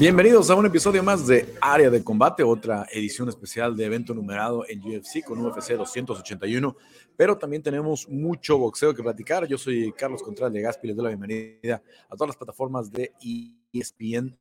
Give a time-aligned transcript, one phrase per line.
[0.00, 4.64] Bienvenidos a un episodio más de Área de Combate, otra edición especial de evento numerado
[4.66, 6.74] en UFC con UFC 281,
[7.18, 9.46] pero también tenemos mucho boxeo que platicar.
[9.46, 13.12] Yo soy Carlos Contreras de Gaspi, les doy la bienvenida a todas las plataformas de
[13.74, 14.38] ESPN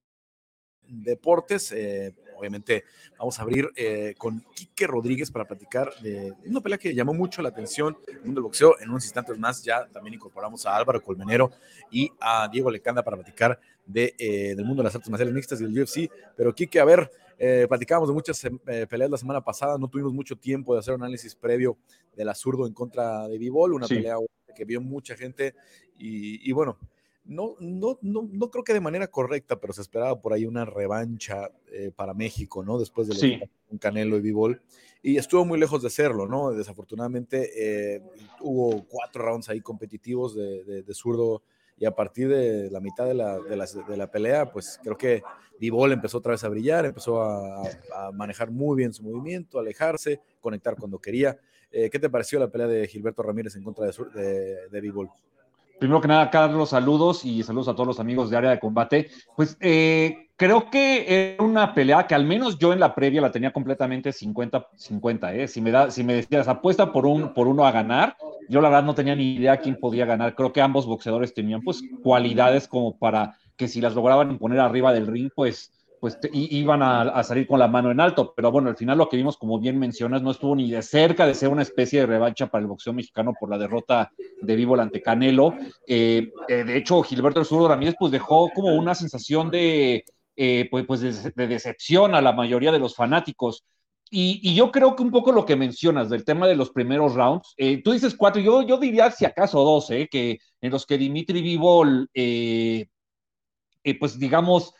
[0.87, 1.73] Deportes.
[1.73, 2.85] Eh, obviamente
[3.17, 7.41] vamos a abrir eh, con Quique Rodríguez para platicar de una pelea que llamó mucho
[7.41, 8.79] la atención en el mundo del boxeo.
[8.79, 11.51] En unos instantes más ya también incorporamos a Álvaro Colmenero
[11.91, 15.59] y a Diego Lecanda para platicar de, eh, del mundo de las artes marciales mixtas
[15.59, 16.09] y del UFC.
[16.37, 18.41] Pero Quique, a ver, eh, platicábamos de muchas
[18.89, 21.77] peleas la semana pasada, no tuvimos mucho tiempo de hacer un análisis previo
[22.15, 24.15] de la zurdo en contra de Vivol, una pelea
[24.55, 25.55] que vio mucha gente
[25.97, 26.77] y, y bueno,
[27.25, 30.65] no, no, no, no, creo que de manera correcta, pero se esperaba por ahí una
[30.65, 32.79] revancha eh, para México, ¿no?
[32.79, 33.39] Después de sí.
[33.69, 34.61] un Canelo y Bivol.
[35.03, 36.51] Y estuvo muy lejos de serlo, ¿no?
[36.51, 37.51] Desafortunadamente
[37.95, 38.01] eh,
[38.41, 41.43] hubo cuatro rounds ahí competitivos de, de, de, zurdo
[41.79, 44.97] y a partir de la mitad de la, de la, de la pelea, pues creo
[44.97, 45.23] que
[45.59, 47.61] Bivol empezó otra vez a brillar, empezó a,
[47.95, 51.37] a, manejar muy bien su movimiento, alejarse, conectar cuando quería.
[51.71, 55.09] Eh, ¿Qué te pareció la pelea de Gilberto Ramírez en contra de, de, de Bivol?
[55.79, 59.09] Primero que nada, Carlos, saludos y saludos a todos los amigos de área de combate.
[59.37, 63.31] Pues eh, creo que era una pelea que al menos yo en la previa la
[63.31, 65.35] tenía completamente 50-50.
[65.35, 65.47] ¿eh?
[65.47, 68.17] Si, me si me decías apuesta por, un, por uno a ganar,
[68.49, 70.35] yo la verdad no tenía ni idea quién podía ganar.
[70.35, 74.93] Creo que ambos boxeadores tenían pues cualidades como para que si las lograban poner arriba
[74.93, 78.77] del ring, pues pues iban a, salir con la mano en alto, pero bueno, al
[78.77, 81.61] final lo que vimos, como bien mencionas, no estuvo ni de cerca de ser una
[81.61, 84.11] especie de revancha para el boxeo mexicano por la derrota
[84.41, 85.55] de Vivo ante Canelo.
[85.85, 90.05] Eh, eh, de hecho, Gilberto El Zurdo Ramírez pues dejó como una sensación de,
[90.37, 93.65] eh, pues, pues de, decepción a la mayoría de los fanáticos.
[94.11, 97.53] Y, yo creo que un poco lo que mencionas del tema de los primeros rounds,
[97.57, 101.41] eh, tú dices cuatro, yo, yo diría si acaso dos, que en los que Dimitri
[101.41, 101.83] Vivo,
[103.99, 104.73] pues digamos,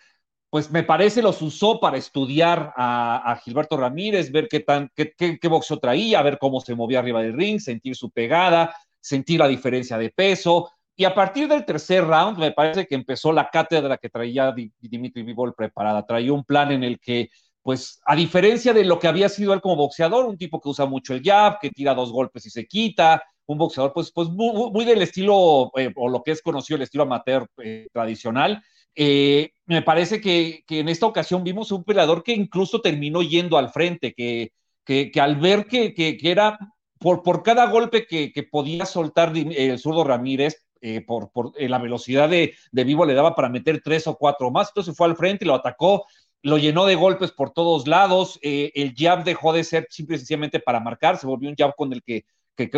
[0.50, 5.14] pues me parece los usó para estudiar a, a Gilberto Ramírez, ver qué, tan, qué,
[5.16, 9.40] qué, qué, boxeo traía, ver cómo se movía arriba del ring, sentir su pegada, sentir
[9.40, 10.72] la diferencia de peso.
[10.96, 15.24] Y a partir del tercer round, me parece que empezó la cátedra que traía Dimitri
[15.24, 16.06] Vivol preparada.
[16.06, 17.30] Traía un plan en el que,
[17.70, 20.88] pues, a diferencia de lo que había sido él como boxeador, un tipo que usa
[20.88, 24.86] mucho el jab, que tira dos golpes y se quita, un boxeador, pues, pues muy,
[24.86, 28.64] del estilo, eh, o lo que es conocido el estilo amateur eh, tradicional,
[28.96, 33.56] eh, me parece que, que, en esta ocasión vimos un peleador que incluso terminó yendo
[33.60, 34.52] al frente, que,
[34.84, 35.94] que, que al ver que,
[36.24, 36.58] era
[36.98, 40.66] por, por, cada golpe que, podía soltar el zurdo Ramírez,
[41.06, 44.70] por, por la velocidad de, de, Vivo le daba para meter tres o cuatro más,
[44.70, 46.06] entonces fue al frente y lo atacó,
[46.42, 50.20] lo llenó de golpes por todos lados, eh, el jab dejó de ser simple y
[50.20, 52.26] sencillamente para marcar, se volvió un jab con el que,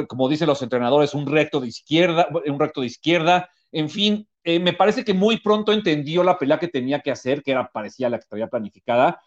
[0.08, 4.60] como dicen los entrenadores, un recto de izquierda, un recto de izquierda, en fin, eh,
[4.60, 8.10] me parece que muy pronto entendió la pelea que tenía que hacer, que era parecía
[8.10, 9.22] la que estaba planificada,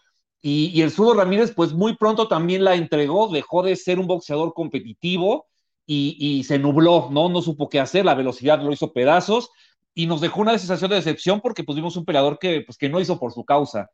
[0.47, 4.53] y, el Zurdo Ramírez, pues muy pronto también la entregó, dejó de ser un boxeador
[4.53, 5.47] competitivo
[5.87, 7.31] y, se nubló, ¿no?
[7.31, 9.49] No supo qué hacer, la velocidad lo hizo pedazos
[9.95, 13.01] y nos dejó una sensación de decepción porque pues un peleador que, pues, que no
[13.01, 13.91] hizo por su causa.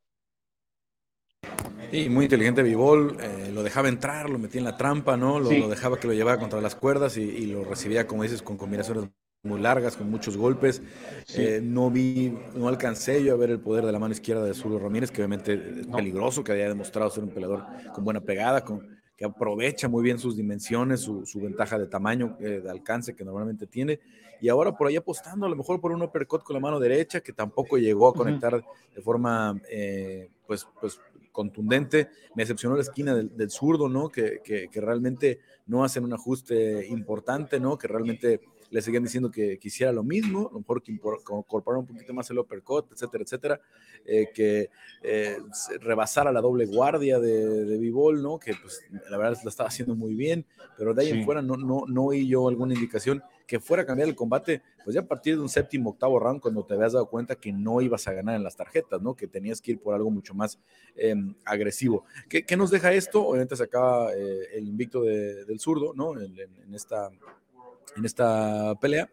[1.90, 5.40] Sí, muy inteligente Vivol, eh, lo dejaba entrar, lo metía en la trampa, ¿no?
[5.40, 5.58] Lo, sí.
[5.58, 8.56] lo dejaba que lo llevara contra las cuerdas y, y, lo recibía, como dices, con
[8.56, 9.08] combinaciones
[9.42, 10.82] muy largas, con muchos golpes.
[11.26, 11.42] Sí.
[11.42, 14.54] Eh, no vi, no alcancé yo a ver el poder de la mano izquierda de
[14.54, 15.96] Zurdo Ramírez, que obviamente es no.
[15.96, 17.64] peligroso, que había demostrado ser un peleador
[17.94, 22.36] con buena pegada, con, que aprovecha muy bien sus dimensiones, su, su ventaja de tamaño,
[22.40, 24.00] eh, de alcance que normalmente tiene.
[24.40, 27.20] Y ahora por ahí apostando a lo mejor por un uppercut con la mano derecha,
[27.20, 28.94] que tampoco llegó a conectar uh -huh.
[28.94, 30.98] de forma, eh, pues, pues
[31.32, 32.08] contundente.
[32.34, 34.08] Me decepcionó la esquina del, del zurdo, ¿no?
[34.08, 37.78] Que, que, que, realmente no hacen un ajuste importante, ¿no?
[37.78, 41.86] Que realmente le seguían diciendo que quisiera lo mismo, a lo mejor que incorporar un
[41.86, 43.60] poquito más el uppercut, etcétera, etcétera,
[44.04, 44.70] eh, que
[45.02, 45.38] eh,
[45.80, 48.38] rebasara la doble guardia de, de Bivol, ¿no?
[48.38, 48.80] Que pues
[49.10, 50.46] la verdad lo estaba haciendo muy bien,
[50.78, 51.18] pero de ahí sí.
[51.18, 54.62] en fuera no, no, no oí yo alguna indicación que fuera a cambiar el combate,
[54.84, 57.52] pues ya a partir de un séptimo, octavo round, cuando te habías dado cuenta que
[57.52, 59.16] no ibas a ganar en las tarjetas, ¿no?
[59.16, 60.60] Que tenías que ir por algo mucho más
[60.94, 62.04] eh, agresivo.
[62.28, 63.26] ¿Qué, ¿Qué, nos deja esto?
[63.26, 66.16] Obviamente se acaba eh, el invicto de, del zurdo, ¿no?
[66.16, 67.10] En, esta,
[67.96, 69.10] en esta pelea,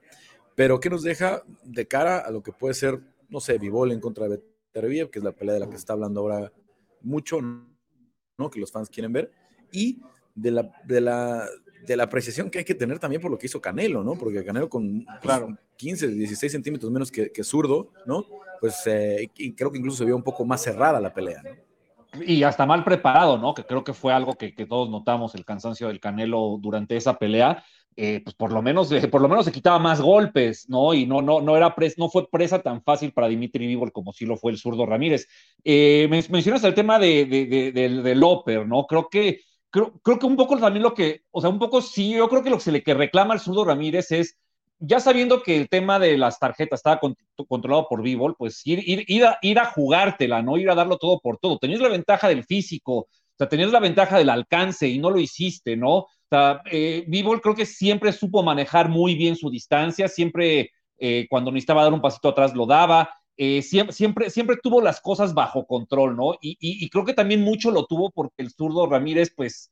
[0.53, 3.99] pero ¿qué nos deja de cara a lo que puede ser, no sé, Vivol en
[3.99, 4.39] contra de
[4.71, 6.53] Beterbiev, que es la pelea de la que se está hablando ahora
[7.01, 8.51] mucho, ¿no?
[8.51, 9.31] Que los fans quieren ver,
[9.71, 9.99] y
[10.35, 11.49] de la, de la,
[11.87, 14.15] de la apreciación que hay que tener también por lo que hizo Canelo, ¿no?
[14.15, 18.25] Porque Canelo con claro, 15, 16 centímetros menos que, que zurdo, ¿no?
[18.59, 22.21] Pues eh, y creo que incluso se vio un poco más cerrada la pelea, ¿no?
[22.25, 23.53] Y hasta mal preparado, ¿no?
[23.53, 27.17] Que creo que fue algo que, que todos notamos, el cansancio del Canelo durante esa
[27.17, 27.63] pelea.
[27.99, 30.93] eh, pues por lo menos, por lo menos se quitaba más golpes, ¿no?
[30.93, 34.25] Y no, no, no, era no fue presa tan fácil para Dimitri Vivol como sí
[34.25, 35.27] lo fue el zurdo Ramírez.
[35.63, 38.85] Eh, mencionas el tema de, de, del Loper, ¿no?
[38.85, 42.11] Creo que, creo, creo que un poco también lo que, o sea, un poco sí,
[42.11, 44.37] yo creo que lo que se le que reclama al zurdo Ramírez es,
[44.79, 46.99] ya sabiendo que el tema de las tarjetas estaba
[47.47, 50.57] controlado por Vivol, pues ir, ir, ir, a, ir a jugártela, ¿no?
[50.57, 51.57] Ir a darlo todo por todo.
[51.57, 55.19] Tenías la ventaja del físico, o sea, tenías la ventaja del alcance y no lo
[55.19, 55.95] hiciste, ¿no?
[55.97, 57.05] O sea, eh,
[57.41, 62.01] creo que siempre supo manejar muy bien su distancia, siempre eh, cuando necesitaba dar un
[62.01, 66.35] pasito atrás lo daba, eh, siempre, siempre, siempre, tuvo las cosas bajo control, ¿no?
[66.41, 69.71] Y, creo que también mucho lo tuvo porque el zurdo Ramírez, pues,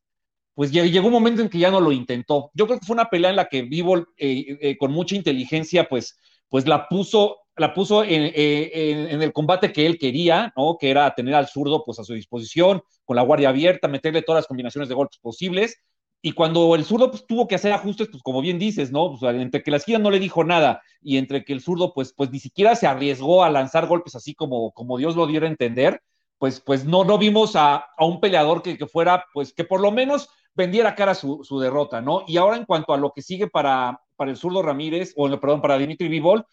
[0.54, 2.50] pues llegó un momento en que ya no lo intentó.
[2.54, 6.18] Yo creo que fue una pelea en la que Vivo eh, con mucha inteligencia, pues,
[6.48, 10.76] pues la puso, la puso en, en, el combate que él quería, ¿no?
[10.78, 14.40] Que era tener al zurdo pues a su disposición, con la guardia abierta, meterle todas
[14.40, 15.76] las combinaciones de golpes posibles
[16.22, 19.16] y cuando el zurdo pues, tuvo que hacer ajustes, pues como bien dices, ¿no?
[19.30, 22.30] Entre que la esquina no le dijo nada y entre que el zurdo pues, pues
[22.30, 26.02] ni siquiera se arriesgó a lanzar golpes así como, como Dios lo diera a entender,
[26.38, 29.80] pues, pues no, no vimos a, a un peleador que, que, fuera, pues que por
[29.80, 32.24] lo menos vendiera cara su, su, derrota, ¿no?
[32.26, 35.60] Y ahora en cuanto a lo que sigue para, para el zurdo Ramírez, o perdón,
[35.62, 36.44] para Dimitri Vivol,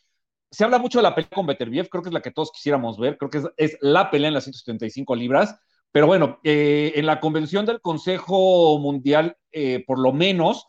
[0.52, 3.00] se habla mucho de la pelea con Beterbiev, creo que es la que todos quisiéramos
[3.00, 5.58] ver, creo que es, es la pelea en las 175 libras,
[5.92, 10.68] pero bueno, eh, en la convención del Consejo Mundial, eh, por lo menos,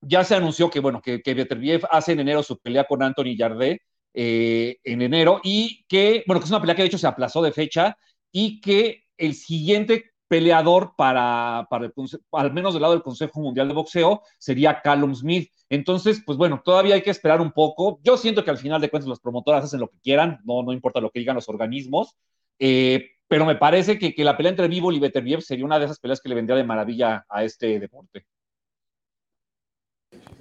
[0.00, 3.82] ya se anunció que, bueno, que, que hace en enero su pelea con Anthony Jardé
[4.14, 7.42] eh, en enero y que, bueno, que es una pelea que de hecho se aplazó
[7.42, 7.96] de fecha
[8.30, 11.92] y que el siguiente peleador para, para el,
[12.32, 15.50] al menos del lado del Consejo Mundial de Boxeo sería Callum Smith.
[15.70, 17.98] Entonces, pues bueno, todavía hay que esperar un poco.
[18.02, 20.72] Yo siento que al final de cuentas los promotoras hacen lo que quieran, no, no
[20.72, 22.14] importa lo que digan los organismos.
[22.58, 25.84] Eh, pero me parece que, que la pelea entre Vivo y Beterbiev sería una de
[25.84, 28.26] esas peleas que le vendría de maravilla a este deporte.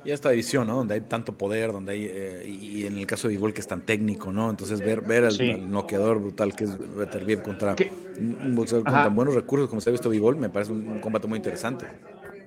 [0.05, 0.77] Y esta división, ¿no?
[0.77, 3.67] Donde hay tanto poder, donde hay, eh, y en el caso de Vivol que es
[3.67, 4.49] tan técnico, ¿no?
[4.49, 7.75] Entonces ver, ver al, noqueador brutal que es Beterbiev contra
[8.17, 11.27] un boxeador con tan buenos recursos como se ha visto Vivol, me parece un, combate
[11.27, 11.87] muy interesante.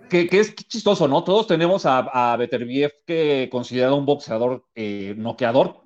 [0.08, 1.22] Que, que, es chistoso, ¿no?
[1.22, 5.82] Todos tenemos a, a Beterbiev que considerado un boxeador eh, noqueador,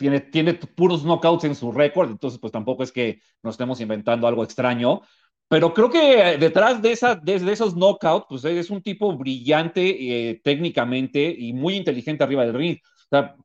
[0.00, 4.26] tiene, tiene puros knockouts en su récord, entonces pues tampoco es que nos estemos inventando
[4.26, 5.02] algo extraño,
[5.46, 9.82] pero creo que detrás de, esa, de, esos knockouts, pues es un tipo brillante
[10.30, 12.78] eh, técnicamente y muy inteligente arriba del ring.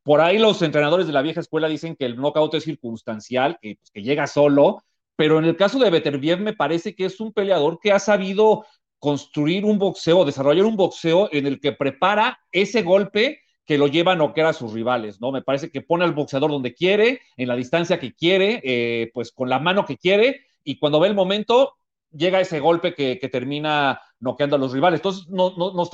[0.04, 3.76] Por ahí los entrenadores de la vieja escuela dicen que el knockout es circunstancial, que,
[3.76, 4.84] pues, que llega solo,
[5.18, 8.66] pero en el caso de Beterbiev me parece que es un peleador que ha sabido
[9.00, 14.14] construir un boxeo, desarrollar un boxeo en el que prepara ese golpe que lo lleva
[14.14, 15.32] a noquear a sus rivales, ¿no?
[15.32, 19.32] Me parece que pone al boxeador donde quiere, en la distancia que quiere, eh, pues
[19.32, 21.74] con la mano que quiere, y cuando ve el momento,
[22.12, 25.00] llega ese golpe que, termina noqueando a los rivales.
[25.00, 25.90] Entonces, no, no, nos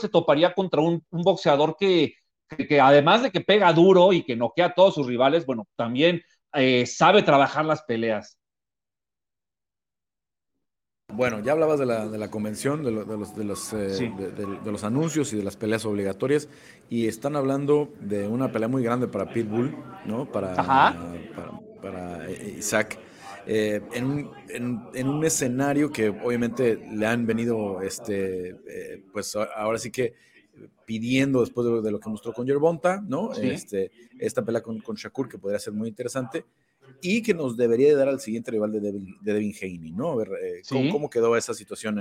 [0.00, 2.14] se toparía contra un, boxeador que,
[2.48, 6.22] que, además de que pega duro y que noquea a todos sus rivales, bueno, también
[6.54, 8.38] eh, sabe trabajar las peleas.
[11.16, 14.12] Bueno, ya hablabas de la, de la convención, de, los, de, los, eh,
[14.66, 16.46] de, los anuncios y de las peleas obligatorias,
[16.90, 19.74] y están hablando de una pelea muy grande para Pitbull,
[20.04, 20.30] ¿no?
[20.30, 20.54] Para,
[21.80, 22.98] para, eh, Isaac.
[23.46, 24.30] Eh, en, un,
[24.92, 28.56] en, un, escenario que obviamente le han venido, este,
[29.12, 30.14] pues ahora sí que
[30.84, 33.32] pidiendo después de lo, que mostró con Yerbonta, ¿no?
[33.32, 36.44] Este, esta pelea con, con Shakur que podría ser muy interesante
[37.02, 40.12] y que nos debería de dar al siguiente rival de Devin, de Devin Haney, ¿no?
[40.12, 41.98] A ver, eh, ¿cómo, quedó esa situación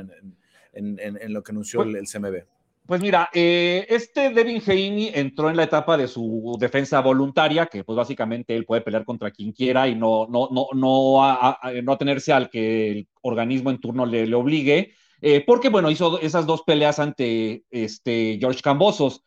[0.74, 2.44] en, en, en, lo que anunció pues, el, CMB?
[2.86, 7.84] Pues mira, eh, este Devin Haney entró en la etapa de su defensa voluntaria, que
[7.84, 11.92] pues básicamente él puede pelear contra quien quiera y no, no, no, no, a, no
[11.94, 16.46] atenerse al que el organismo en turno le, le obligue, eh, porque bueno, hizo esas
[16.46, 19.24] dos peleas ante este George Cambosos.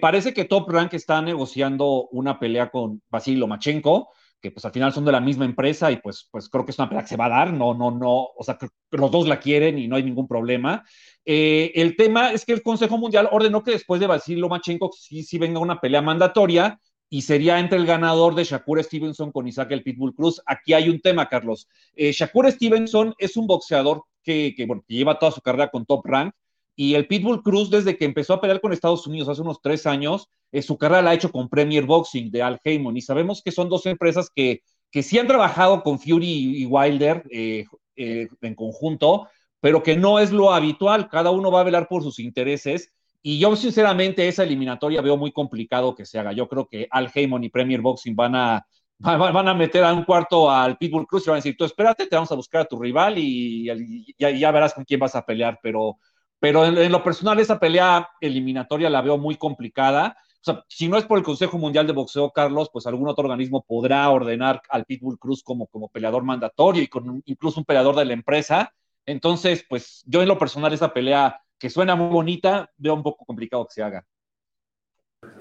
[0.00, 4.10] parece que Top Rank está negociando una pelea con Basil Lomachenko,
[4.42, 6.78] que pues al final son de la misma empresa y pues, pues creo que es
[6.78, 8.58] una pelea que se va a dar, no, no, no, o sea,
[8.90, 10.84] los dos la quieren y no hay ningún problema.
[11.24, 15.22] Eh, el tema es que el Consejo Mundial ordenó que después de Basil Lomachenko sí,
[15.22, 19.70] sí venga una pelea mandatoria y sería entre el ganador de Shakur Stevenson con Isaac
[19.70, 20.42] el Pitbull Cruz.
[20.44, 21.68] Aquí hay un tema, Carlos.
[21.94, 25.86] Eh, Shakur Stevenson es un boxeador que, que, bueno, que lleva toda su carrera con
[25.86, 26.34] Top Rank
[26.74, 29.86] y el Pitbull Cruz, desde que empezó a pelear con Estados Unidos hace unos tres
[29.86, 32.96] años, eh, su carrera la ha hecho con Premier Boxing de Al Heyman.
[32.96, 37.24] Y sabemos que son dos empresas que, que sí han trabajado con Fury y Wilder
[37.30, 37.64] eh,
[37.96, 39.28] eh, en conjunto,
[39.60, 41.08] pero que no es lo habitual.
[41.08, 42.90] Cada uno va a velar por sus intereses.
[43.20, 46.32] Y yo, sinceramente, esa eliminatoria veo muy complicado que se haga.
[46.32, 48.66] Yo creo que Al Heyman y Premier Boxing van a,
[48.98, 52.06] van a meter a un cuarto al Pitbull Cruz y van a decir, tú espérate,
[52.06, 55.24] te vamos a buscar a tu rival y, y ya verás con quién vas a
[55.24, 55.60] pelear.
[55.62, 55.98] Pero
[56.42, 60.16] Pero en, lo personal, esa pelea eliminatoria la veo muy complicada.
[60.40, 63.22] O sea, si no es por el Consejo Mundial de Boxeo, Carlos, pues algún otro
[63.22, 67.94] organismo podrá ordenar al Pitbull Cruz como, como peleador mandatorio y con incluso un peleador
[67.94, 68.74] de la empresa.
[69.06, 73.24] Entonces, pues yo en lo personal, esa pelea que suena muy bonita, veo un poco
[73.24, 74.04] complicado que se haga.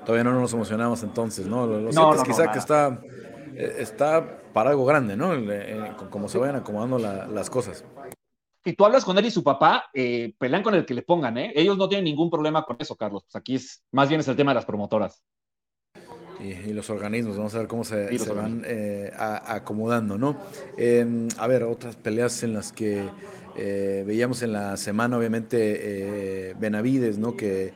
[0.05, 1.65] Todavía no nos emocionamos entonces, ¿no?
[1.65, 3.01] Lo, lo quizá que está,
[3.55, 5.31] eh, está para algo grande, ¿no?
[6.11, 7.83] como se vayan acomodando las cosas.
[8.63, 11.37] Y tú hablas con él y su papá, eh, pelean con el que le pongan,
[11.37, 11.51] ¿eh?
[11.55, 13.23] Ellos no tienen ningún problema con eso, Carlos.
[13.23, 15.23] Pues aquí es, más bien es el tema de las promotoras.
[16.39, 20.37] Y, los organismos, vamos a ver cómo se, van eh, acomodando, ¿no?
[20.75, 23.07] Em, a ver, otras peleas en las que
[23.55, 27.35] eh, veíamos en la semana, obviamente, Benavides, ¿no?
[27.35, 27.73] Que,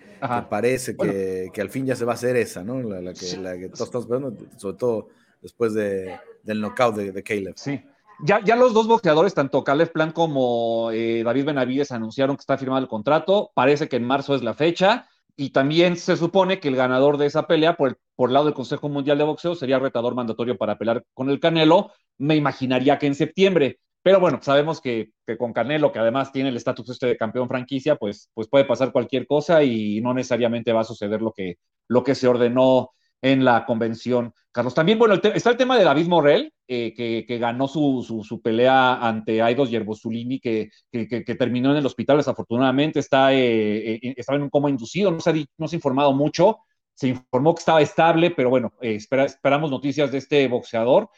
[0.50, 2.82] parece que, que, al fin ya se va a hacer esa, ¿no?
[2.82, 5.10] La, que, la que, todos estamos esperando, sobre todo
[5.42, 7.54] después de, del knockout de, de Caleb.
[7.58, 7.84] Sí.
[8.24, 12.58] Ya, ya, los dos boxeadores, tanto Caleb Plan como eh, David Benavides, anunciaron que está
[12.58, 13.52] firmado el contrato.
[13.54, 15.08] Parece que en marzo es la fecha.
[15.36, 18.54] Y también se supone que el ganador de esa pelea, por el por lado del
[18.54, 21.92] Consejo Mundial de Boxeo, sería retador mandatorio para pelear con el Canelo.
[22.18, 23.80] Me imaginaría que en septiembre.
[24.02, 27.50] Pero bueno, sabemos que, que con Canelo, que además tiene el estatus este de campeón
[27.50, 31.56] franquicia, pues, pues puede pasar cualquier cosa y no necesariamente va a suceder lo que,
[31.90, 32.92] lo que se ordenó
[33.22, 34.34] en la convención.
[34.52, 38.96] Carlos, también, bueno, está el tema de David Morrell, eh, que, ganó su, su, pelea
[39.06, 44.38] ante Aidos Yerbosulini, que, que, que, terminó en el hospital desafortunadamente, está, eh, eh, estaba
[44.38, 46.60] en un coma inducido, no se, ha, no se ha informado mucho,
[46.94, 51.10] se informó que estaba estable, pero bueno, esperamos noticias de este boxeador.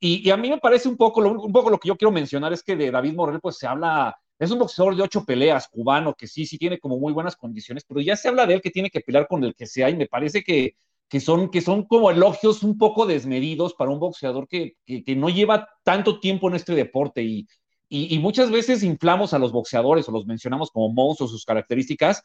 [0.00, 2.52] Y, a mí me parece un poco, lo, un poco lo que yo quiero mencionar
[2.52, 6.14] es que de David Morrell pues se habla, es un boxeador de ocho peleas, cubano,
[6.14, 8.70] que sí, sí tiene como muy buenas condiciones, pero ya se habla de él que
[8.70, 10.74] tiene que pelear con el que sea y me parece que
[11.10, 15.28] que son, que son como elogios un poco desmedidos para un boxeador que, que, no
[15.28, 17.48] lleva tanto tiempo en este deporte y,
[17.88, 22.22] y, muchas veces inflamos a los boxeadores o los mencionamos como monstruos, sus características,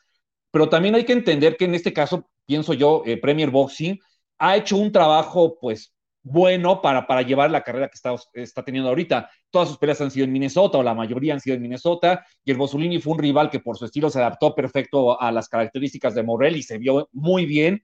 [0.52, 4.00] pero también hay que entender que en este caso, pienso yo, eh, Premier Boxing
[4.38, 8.90] ha hecho un trabajo pues bueno para, para llevar la carrera que está, está teniendo
[8.90, 9.32] ahorita.
[9.50, 12.52] Todas sus peleas han sido en Minnesota, o la mayoría han sido en Minnesota, y
[12.52, 16.14] el Bosulini fue un rival que por su estilo se adaptó perfecto a las características
[16.14, 17.84] de Morel y se vio muy bien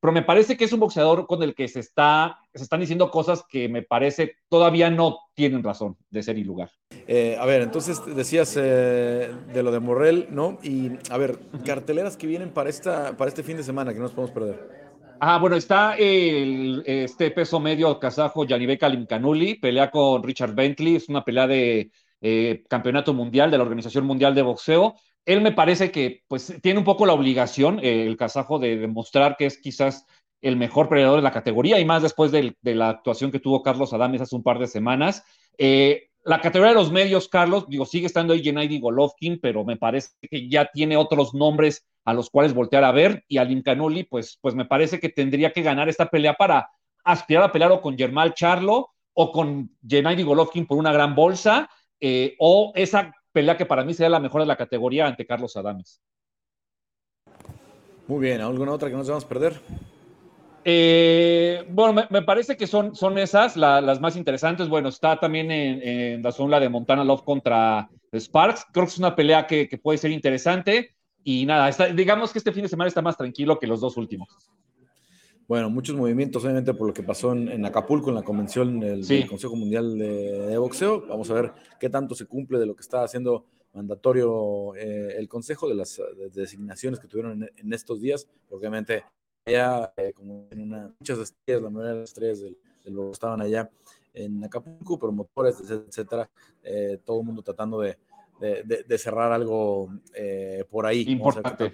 [0.00, 3.10] pero me parece que es un boxeador con el que se, está, se están diciendo
[3.10, 6.70] cosas que me parece todavía no tienen razón de ser y lugar.
[7.06, 10.58] Eh, a ver, entonces decías eh, de lo de Morrell, ¿no?
[10.62, 14.04] Y a ver, carteleras que vienen para, esta, para este fin de semana que no
[14.04, 14.88] nos podemos perder.
[15.20, 21.08] Ah, bueno, está el, este peso medio kazajo Yanibek Alimkanuli, pelea con Richard Bentley, es
[21.08, 21.90] una pelea de
[22.20, 24.94] eh, campeonato mundial de la Organización Mundial de Boxeo
[25.28, 29.36] él me parece que pues tiene un poco la obligación, eh, el kazajo, de demostrar
[29.36, 30.06] que es quizás
[30.40, 33.92] el mejor peleador de la categoría y más después de, la actuación que tuvo Carlos
[33.92, 35.22] Adames hace un par de semanas.
[35.58, 39.76] Eh, la categoría de los medios, Carlos, digo, sigue estando ahí Gennady Golovkin, pero me
[39.76, 44.04] parece que ya tiene otros nombres a los cuales voltear a ver y al Canoli,
[44.04, 46.70] pues, pues me parece que tendría que ganar esta pelea para
[47.04, 51.68] aspirar a pelear o con Germán Charlo o con Gennady Golovkin por una gran bolsa
[52.00, 55.56] eh, o esa pelea que para mí sería la mejor de la categoría ante Carlos
[55.56, 56.02] Adames.
[58.08, 59.60] Muy bien, ¿alguna otra que nos vamos a perder?
[60.64, 64.68] Eh, bueno, me, parece que son, son esas las más interesantes.
[64.68, 68.66] Bueno, está también en, la zona de Montana Love contra Sparks.
[68.72, 70.96] Creo que es una pelea que, puede ser interesante.
[71.22, 74.28] Y nada, digamos que este fin de semana está más tranquilo que los dos últimos.
[75.48, 79.56] Bueno, muchos movimientos, obviamente, por lo que pasó en, Acapulco, en la convención del, Consejo
[79.56, 81.06] Mundial de, Boxeo.
[81.06, 85.26] Vamos a ver qué tanto se cumple de lo que está haciendo mandatorio eh, el
[85.26, 86.02] Consejo, de las
[86.34, 88.28] designaciones que tuvieron en, estos días.
[88.50, 89.04] Obviamente,
[89.46, 93.40] ya eh, como en una, muchas estrellas, la mayoría de las estrellas del, del estaban
[93.40, 93.70] allá
[94.12, 96.28] en Acapulco, promotores, etcétera,
[96.62, 97.96] eh, todo el mundo tratando de,
[98.38, 99.88] de cerrar algo
[100.68, 101.06] por ahí.
[101.08, 101.72] Importante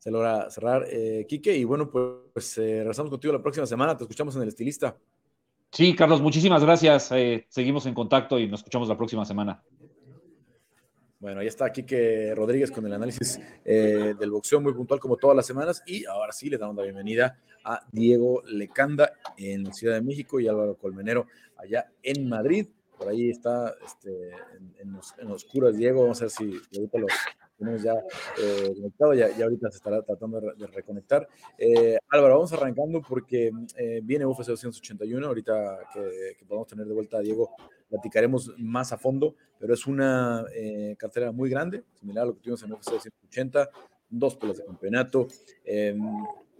[0.00, 1.56] se logra cerrar, eh, Quique.
[1.56, 3.96] Y bueno, pues eh, regresamos contigo la próxima semana.
[3.96, 4.96] Te escuchamos en el estilista.
[5.70, 7.12] Sí, Carlos, muchísimas gracias.
[7.12, 9.62] Eh, seguimos en contacto y nos escuchamos la próxima semana.
[11.20, 15.36] Bueno, ahí está Quique Rodríguez con el análisis eh, del boxeo muy puntual como todas
[15.36, 15.82] las semanas.
[15.86, 20.40] Y ahora sí le damos la bienvenida a Diego Lecanda en la Ciudad de México
[20.40, 21.26] y Álvaro Colmenero
[21.58, 22.66] allá en Madrid.
[22.98, 24.30] Por ahí está este,
[24.78, 24.92] en,
[25.28, 26.02] los, curas Diego.
[26.02, 27.06] Vamos a ver si ahorita lo,
[27.60, 27.94] tenemos ya
[28.42, 31.28] eh, conectado, ya, ya, ahorita se estará tratando de, reconectar.
[31.58, 36.94] Eh, Álvaro, vamos arrancando porque eh, viene UFC 281, ahorita que, que, podamos tener de
[36.94, 37.50] vuelta a Diego,
[37.90, 42.40] platicaremos más a fondo, pero es una eh, cartera muy grande, similar a lo que
[42.40, 43.70] tuvimos en UFC 280,
[44.08, 45.28] dos pelas de campeonato.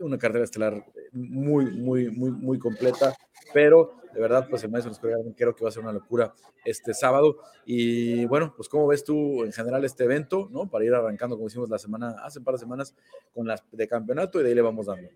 [0.05, 3.15] Una carrera estelar muy, muy, muy, muy completa,
[3.53, 4.93] pero de verdad, pues el maestro
[5.37, 7.39] creo que va a ser una locura este sábado.
[7.65, 10.69] Y bueno, pues ¿cómo ves tú en general este evento, ¿no?
[10.69, 12.95] Para ir arrancando, como hicimos la semana, hace un par de semanas,
[13.33, 15.09] con las de campeonato y de ahí le vamos dando.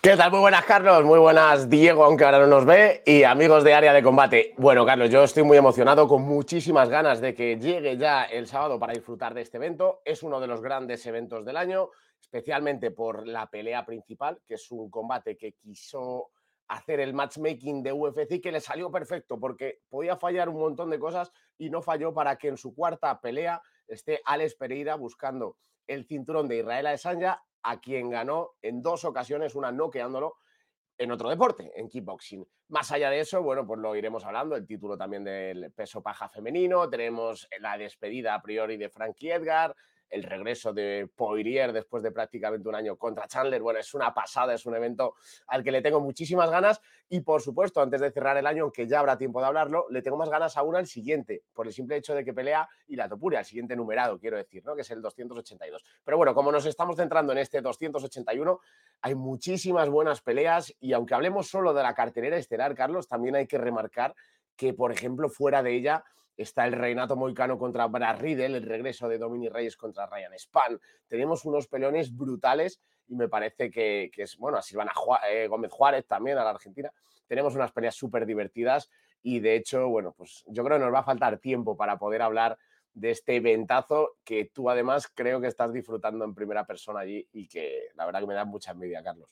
[0.00, 0.30] ¿Qué tal?
[0.30, 1.02] Muy buenas, Carlos.
[1.02, 3.02] Muy buenas, Diego, aunque ahora no nos ve.
[3.06, 4.52] Y amigos de área de combate.
[4.58, 8.78] Bueno, Carlos, yo estoy muy emocionado, con muchísimas ganas de que llegue ya el sábado
[8.78, 10.02] para disfrutar de este evento.
[10.04, 11.88] Es uno de los grandes eventos del año,
[12.34, 16.32] especialmente por la pelea principal, que es un combate que quiso
[16.66, 20.98] hacer el matchmaking de UFC que le salió perfecto porque podía fallar un montón de
[20.98, 26.06] cosas y no falló para que en su cuarta pelea esté Alex Pereira buscando el
[26.06, 30.34] cinturón de Israel Adesanya a quien ganó en dos ocasiones, una noqueándolo
[30.98, 32.44] en otro deporte, en kickboxing.
[32.66, 36.28] Más allá de eso, bueno, pues lo iremos hablando, el título también del peso paja
[36.28, 39.76] femenino, tenemos la despedida a priori de Frankie Edgar,
[40.14, 43.60] el regreso de Poirier después de prácticamente un año contra Chandler.
[43.60, 45.16] Bueno, es una pasada, es un evento
[45.48, 48.86] al que le tengo muchísimas ganas y por supuesto, antes de cerrar el año, aunque
[48.86, 51.96] ya habrá tiempo de hablarlo, le tengo más ganas aún al siguiente, por el simple
[51.96, 54.76] hecho de que pelea y la topuria, al siguiente numerado, quiero decir, ¿no?
[54.76, 55.84] que es el 282.
[56.04, 58.60] Pero bueno, como nos estamos centrando en este 281,
[59.02, 63.48] hay muchísimas buenas peleas y aunque hablemos solo de la cartelera estelar, Carlos, también hay
[63.48, 64.14] que remarcar
[64.56, 66.04] que, por ejemplo, fuera de ella
[66.36, 70.80] está el Reinato Moicano contra Brad Riddle, el regreso de Dominic Reyes contra Ryan Span.
[71.06, 74.92] Tenemos unos pelones brutales y me parece que, es, bueno, a Silvana
[75.30, 76.90] eh, Gómez Juárez también, a la Argentina.
[77.26, 78.90] Tenemos unas peleas súper divertidas
[79.22, 82.22] y de hecho, bueno, pues yo creo que nos va a faltar tiempo para poder
[82.22, 82.58] hablar
[82.92, 87.48] de este ventazo que tú además creo que estás disfrutando en primera persona allí y
[87.48, 89.28] que la verdad que me da mucha envidia, Carlos.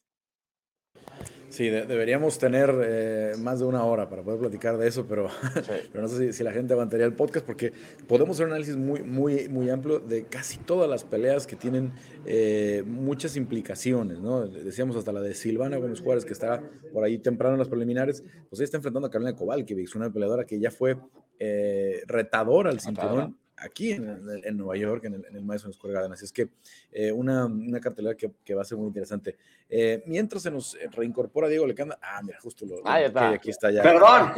[1.53, 5.29] Sí, deberíamos tener eh, más de una hora para poder platicar de eso, pero,
[5.93, 7.75] pero no sé si, la gente aguantaría el podcast porque
[8.09, 11.93] podemos hacer un análisis muy, muy, muy amplio de casi todas las peleas que tienen
[12.25, 14.47] eh, muchas implicaciones, ¿no?
[14.47, 18.23] Decíamos hasta la de Silvana Gómez Juárez, que está por ahí temprano en las preliminares,
[18.49, 20.97] pues ella está enfrentando a Carolina es una peleadora que ya fue
[21.39, 26.13] eh, retadora al cinturón aquí en, Nueva York, en el, en el Madison Square Garden.
[26.13, 26.49] Así es que
[26.91, 29.37] eh, una, una, cartelera que, que, va a ser muy interesante.
[29.69, 33.31] Eh, mientras se nos reincorpora Diego Lecanda, ah, mira, justo lo, ah, está.
[33.31, 33.83] aquí está ya.
[33.83, 34.33] Perdón.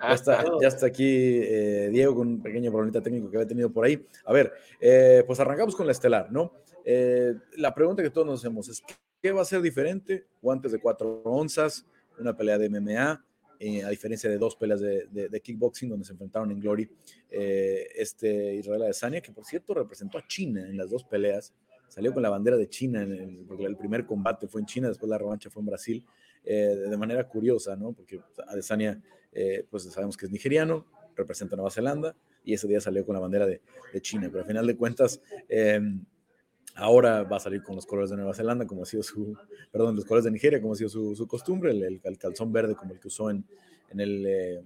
[0.00, 3.70] Ya está, ya está, aquí eh, Diego con un pequeño problemita técnico que había tenido
[3.70, 4.06] por ahí.
[4.24, 4.52] A ver,
[5.26, 6.52] pues arrancamos con la estelar, ¿no?
[7.56, 8.82] la pregunta que todos nos hacemos es,
[9.22, 10.26] ¿qué va a ser diferente?
[10.42, 11.86] Guantes de cuatro onzas,
[12.18, 13.24] una pelea de MMA,
[13.58, 16.90] eh, a diferencia de dos peleas de, kickboxing donde se enfrentaron en Glory,
[17.30, 21.54] eh, este Israel Adesanya, que por cierto representó a China en las dos peleas,
[21.88, 24.88] salió con la bandera de China, en el, porque el primer combate fue en China,
[24.88, 26.04] después la revancha fue en Brasil,
[26.44, 27.92] eh, de manera curiosa, ¿no?
[27.92, 29.02] Porque Adesanya,
[29.70, 30.86] pues sabemos que es nigeriano,
[31.16, 33.60] representa a Nueva Zelanda, y ese día salió con la bandera de,
[33.92, 35.20] de China, pero al final de cuentas
[36.76, 39.36] Ahora va a salir con los colores de Nueva Zelanda, como ha sido su,
[39.70, 43.00] perdón, los colores de Nigeria, como ha sido su, costumbre, el, calzón verde como el
[43.00, 43.44] que usó en,
[43.90, 44.62] en el, eh,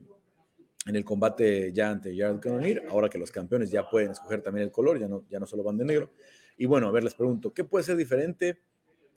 [0.86, 4.64] en el combate ya ante Jared Cannonier, ahora que los campeones ya pueden escoger también
[4.64, 6.10] el color, ya no, ya no solo van de negro.
[6.56, 8.58] Y bueno, a ver, les pregunto, ¿qué puede ser diferente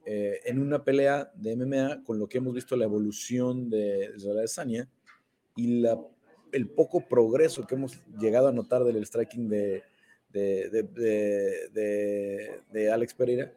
[0.06, 4.50] eh, en una pelea de MMA con lo que hemos visto la evolución de Israel
[4.50, 4.90] Sania
[5.56, 5.98] y la,
[6.52, 9.84] el poco progreso que hemos llegado a notar del striking de,
[10.32, 10.70] de,
[12.72, 13.54] de, Alex Pereira,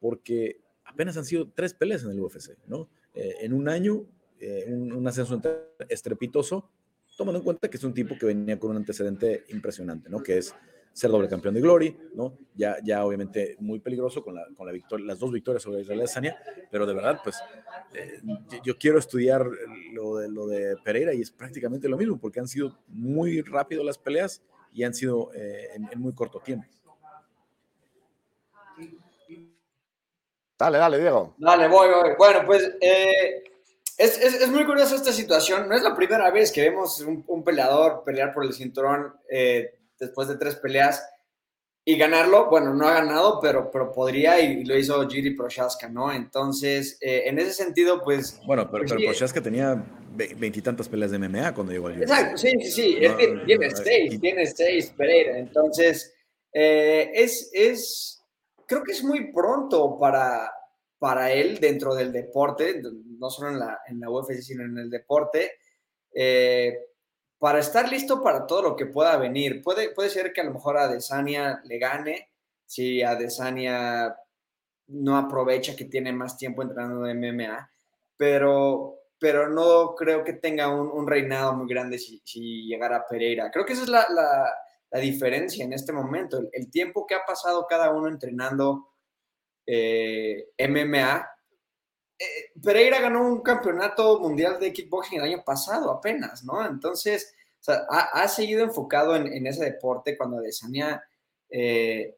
[0.00, 2.88] porque apenas han sido tres peleas en el UFC, ¿no?
[3.14, 4.06] Eh, en un año,
[4.40, 5.40] eh, un, ascenso
[5.88, 6.68] estrepitoso,
[7.16, 10.22] tomando en cuenta que es un tipo que venía con un antecedente impresionante, ¿no?
[10.22, 10.54] Que es
[10.96, 12.38] ser doble campeón de Glory, ¿no?
[12.54, 16.00] Ya, ya obviamente muy peligroso con, la, con la victoria, las dos victorias sobre Israel
[16.00, 16.38] Adesanya,
[16.70, 17.36] pero de verdad, pues
[17.92, 18.22] eh,
[18.64, 19.46] yo quiero estudiar
[19.92, 23.84] lo de, lo de Pereira y es prácticamente lo mismo, porque han sido muy rápido
[23.84, 26.66] las peleas, y han sido eh, en, muy corto tiempo.
[30.58, 31.34] Dale, dale, Diego.
[31.36, 32.10] Dale, voy, voy.
[32.16, 33.44] Bueno, pues eh,
[33.98, 35.68] es, es, muy curiosa esta situación.
[35.68, 40.28] No es la primera vez que vemos un, peleador pelear por el cinturón eh, después
[40.28, 41.06] de tres peleas
[41.86, 42.50] y ganarlo.
[42.50, 46.12] Bueno, no ha ganado, pero, pero podría y, lo hizo Giri Prochaska, ¿no?
[46.12, 48.38] Entonces, en ese sentido, pues.
[48.44, 49.82] Bueno, pero, pues Prochaska tenía
[50.16, 52.96] veintitantas peleas de MMA cuando llegó al Exacto, sí, sí, sí.
[53.00, 55.38] es que tiene seis, tiene seis Pereira.
[55.38, 56.14] Entonces,
[56.52, 58.24] eh, es, es,
[58.66, 60.50] creo que es muy pronto para,
[60.98, 62.80] para él dentro del deporte,
[63.18, 65.52] no solo en la, en la UFC, sino en el deporte,
[66.14, 66.78] eh,
[67.38, 69.62] para estar listo para todo lo que pueda venir.
[69.62, 72.30] Puede, puede ser que a lo mejor a Desania le gane,
[72.64, 74.16] si a Desania
[74.88, 77.70] no aprovecha que tiene más tiempo entrenando de MMA,
[78.16, 82.20] pero pero no creo que tenga un, reinado muy grande si,
[82.66, 83.50] llegara a Pereira.
[83.50, 84.52] Creo que esa es la,
[85.00, 88.88] diferencia en este momento, el, tiempo que ha pasado cada uno entrenando
[89.66, 91.28] eh, MMA.
[92.18, 96.64] Eh, Pereira ganó un campeonato mundial de kickboxing el año pasado apenas, ¿no?
[96.66, 97.34] Entonces,
[97.88, 101.02] ha, seguido enfocado en, ese deporte cuando Adesanya,
[101.50, 102.16] eh,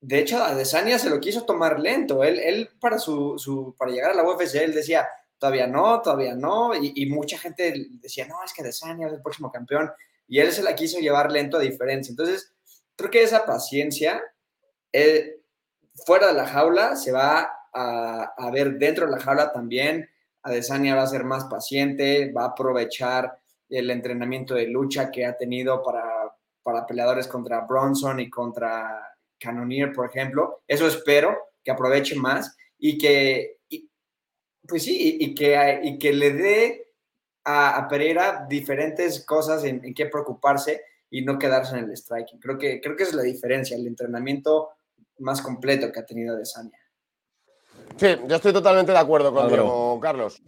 [0.00, 2.22] de hecho, Adesanya se lo quiso tomar lento.
[2.24, 6.72] Él, él para, su, para llegar a la UFC, él decía, todavía no, todavía no,
[6.74, 9.90] y, mucha gente decía, no, es que Adesanya es el próximo campeón,
[10.26, 12.12] y él se la quiso llevar lento a diferencia.
[12.12, 12.52] Entonces,
[12.96, 14.22] creo que esa paciencia,
[14.92, 15.40] eh,
[16.06, 20.08] fuera de la jaula, se va a, ver dentro de la jaula también.
[20.42, 25.36] Adesanya va a ser más paciente, va a aprovechar el entrenamiento de lucha que ha
[25.36, 26.04] tenido para,
[26.62, 30.62] para peleadores contra Bronson y contra Cannonier, por ejemplo.
[30.68, 33.58] Eso espero que aproveche más y que,
[34.68, 36.92] pues sí, y, que, y que le dé
[37.44, 42.38] a, Pereira diferentes cosas en, en preocuparse y no quedarse en el striking.
[42.38, 44.70] Creo que, creo que es la diferencia, el entrenamiento
[45.18, 46.78] más completo que ha tenido Adesanya.
[47.96, 50.42] Sí, yo estoy totalmente de acuerdo contigo, Carlos.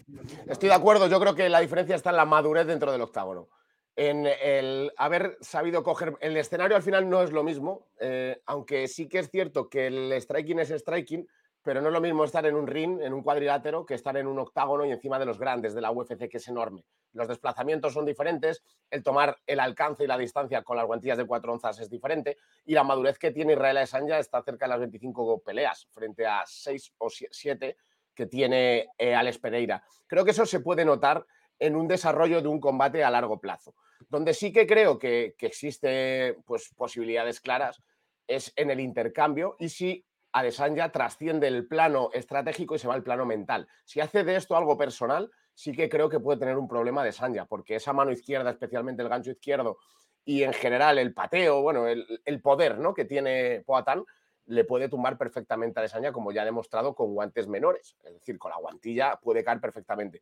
[0.47, 3.49] Estoy de acuerdo, yo creo que la diferencia está en la madurez dentro del octágono.
[3.95, 6.17] En el haber sabido coger.
[6.21, 9.87] El escenario al final no es lo mismo, eh, aunque sí que es cierto que
[9.87, 11.27] el striking es striking,
[11.67, 14.29] pero no es lo mismo estar en un ring, en un cuadrilátero, que estar en
[14.29, 16.85] un octágono y encima de los grandes de la UFC, que es enorme.
[17.13, 21.27] Los desplazamientos son diferentes, el tomar el alcance y la distancia con las guantillas de
[21.27, 24.79] cuatro onzas es diferente, y la madurez que tiene Israel Adesanya está cerca de las
[24.79, 27.77] 25 peleas, frente a 6 o 7
[28.15, 29.83] que tiene eh, Alex Pereira.
[30.07, 31.27] Creo que eso se puede notar
[31.59, 33.75] en un desarrollo de un combate a largo plazo.
[34.09, 37.83] Donde sí que creo que, que existe pues, posibilidades claras
[38.29, 40.06] es en el intercambio y si
[40.39, 43.67] Adesanya trasciende el plano estratégico y se va al plano mental.
[43.87, 47.47] Si hace de esto algo personal, sí que creo que puede tener un problema Adesanya,
[47.47, 49.79] porque esa mano izquierda, especialmente el gancho izquierdo
[50.27, 52.93] y en general el pateo, bueno, el, poder ¿no?
[52.93, 54.05] que tiene Poatán,
[54.45, 57.97] le puede tumbar perfectamente a Adesanya, como ya ha demostrado con guantes menores.
[58.05, 60.21] Es decir, con la guantilla puede caer perfectamente.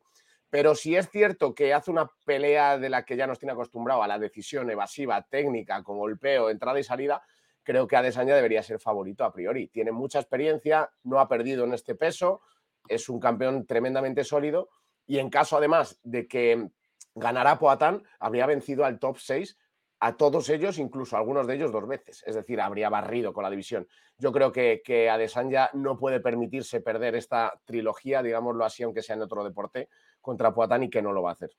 [0.49, 4.01] Pero si es cierto que hace una pelea de la que ya nos tiene acostumbrado
[4.01, 7.21] a la decisión evasiva, técnica, con golpeo, entrada y salida,
[7.65, 9.67] creo que Adesanya debería ser favorito a priori.
[9.67, 12.41] Tiene mucha experiencia, no ha perdido en este peso,
[12.87, 14.69] es un campeón tremendamente sólido
[15.05, 16.69] y en caso además de que
[17.15, 19.57] ganara Poatán, habría vencido al top 6
[20.01, 22.23] a todos ellos, incluso algunos de ellos dos veces.
[22.27, 23.87] Es decir, habría barrido con la división.
[24.17, 29.15] Yo creo que, que Adesanya no puede permitirse perder esta trilogía, digámoslo así, aunque sea
[29.15, 29.89] en otro deporte,
[30.21, 31.51] contra Poatán y que no lo va a hacer.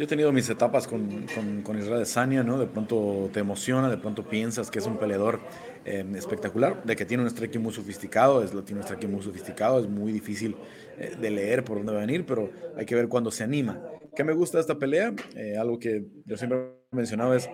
[0.00, 1.26] Yo he tenido mis etapas con,
[1.62, 2.58] con, Israel Sania, ¿no?
[2.58, 5.40] De pronto te emociona, de pronto piensas que es un peleador
[5.84, 9.78] em, espectacular, de que tiene un striking muy sofisticado, es, tiene un striking muy sofisticado,
[9.78, 10.56] es muy difícil
[10.96, 13.78] eh, de leer por dónde va a venir, pero hay que ver cuándo se anima.
[14.16, 15.12] ¿Qué me gusta de esta pelea?
[15.36, 16.60] Eh, algo que yo siempre
[16.90, 17.50] he mencionado es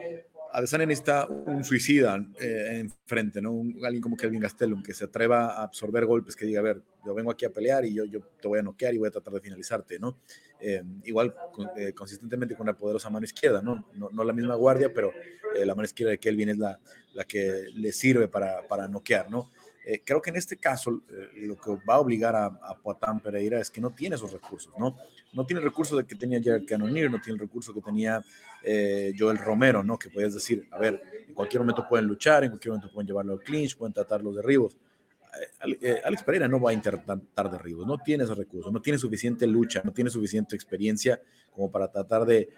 [0.52, 3.62] Adesanya necesita un suicida eh, enfrente, ¿no?
[3.85, 7.14] alguien como Kelvin Gastelum, que se atreva a absorber golpes, que diga, a ver, yo
[7.14, 9.35] vengo aquí a pelear y yo, yo te voy a noquear y voy a tratar
[9.35, 10.18] de finalizarte, ¿no?
[10.61, 11.35] Eh, igual
[11.76, 13.87] eh, consistentemente con la poderosa mano izquierda, ¿no?
[13.94, 15.12] No, la misma guardia, pero
[15.54, 16.78] la mano izquierda de Kelvin es la,
[17.14, 19.50] la que le sirve para, para noquear, ¿no?
[20.05, 21.03] Creo que en este caso
[21.37, 24.96] lo que va a obligar a, a Pereira es que no tiene esos recursos, ¿no?
[25.37, 28.25] no tiene el recurso de que tenía Jared Cannonier, no tiene el recurso que tenía
[28.62, 29.99] eh, Joel Romero, ¿no?
[29.99, 33.35] Que podías decir, a ver, en cualquier momento pueden luchar, en cualquier momento pueden llevarlo
[33.35, 34.75] al clinch, pueden tratar los derribos.
[35.66, 38.99] Eh, eh, Alex Pereira no va a intentar derribos, no tiene esos recursos, no tiene
[38.99, 41.20] suficiente lucha, no tiene suficiente experiencia
[41.53, 42.49] como para tratar de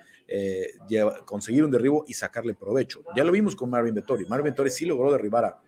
[1.25, 3.03] conseguir un derribo y sacarle provecho.
[3.17, 4.27] Ya lo vimos con Marvin Vettori.
[4.27, 5.61] Marvin Vettori sí logró derribar a,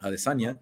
[0.00, 0.56] a Desania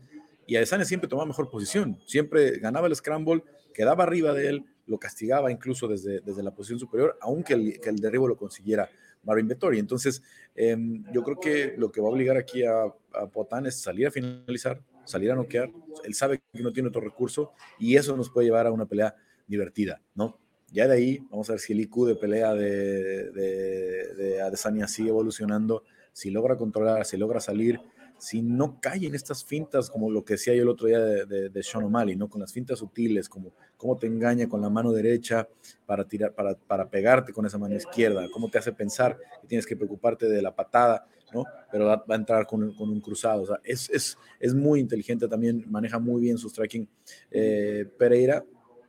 [0.47, 4.65] y a Desania siempre tomaba mejor posición, siempre ganaba el scramble, quedaba arriba de él,
[4.87, 8.89] lo castigaba incluso desde, desde la posición superior, aunque el, que el derribo lo consiguiera
[9.23, 9.79] Marvin Vettori.
[9.79, 10.23] Entonces,
[10.55, 14.07] em, yo creo que lo que va a obligar aquí a, a, Potán es salir
[14.07, 15.71] a finalizar, salir a noquear.
[16.05, 19.15] Él sabe que no tiene otro recurso y eso nos puede llevar a una pelea
[19.47, 20.39] divertida, ¿no?
[20.71, 24.89] Ya de ahí, vamos a ver si el IQ de pelea de, de, de Adesanya
[24.89, 27.81] sigue evolucionando, si logra controlar, si logra salir,
[28.25, 31.51] si no cae en estas fintas, como lo que decía yo el otro día de,
[31.51, 32.29] de, Sean O'Malley, ¿no?
[32.29, 35.47] Con las fintas sutiles, como cómo te engaña con la mano derecha
[35.85, 39.67] para, tirar, para, para pegarte con esa mano izquierda, cómo te hace pensar que tienes
[39.67, 41.45] que preocuparte de la patada, ¿no?
[41.71, 43.43] Pero va, a entrar con, con, un cruzado.
[43.43, 46.89] O sea, es, es, es, muy inteligente también, maneja muy bien su striking.
[47.31, 48.43] Eh, Pereira,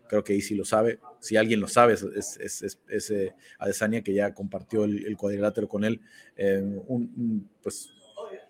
[0.08, 1.00] creo que sí lo sabe.
[1.20, 2.04] Si alguien lo sabe, es,
[2.40, 6.00] es, es eh, Adesanya, que ya compartió el, cuadrilátero con él.
[6.38, 7.90] Eh, un, pues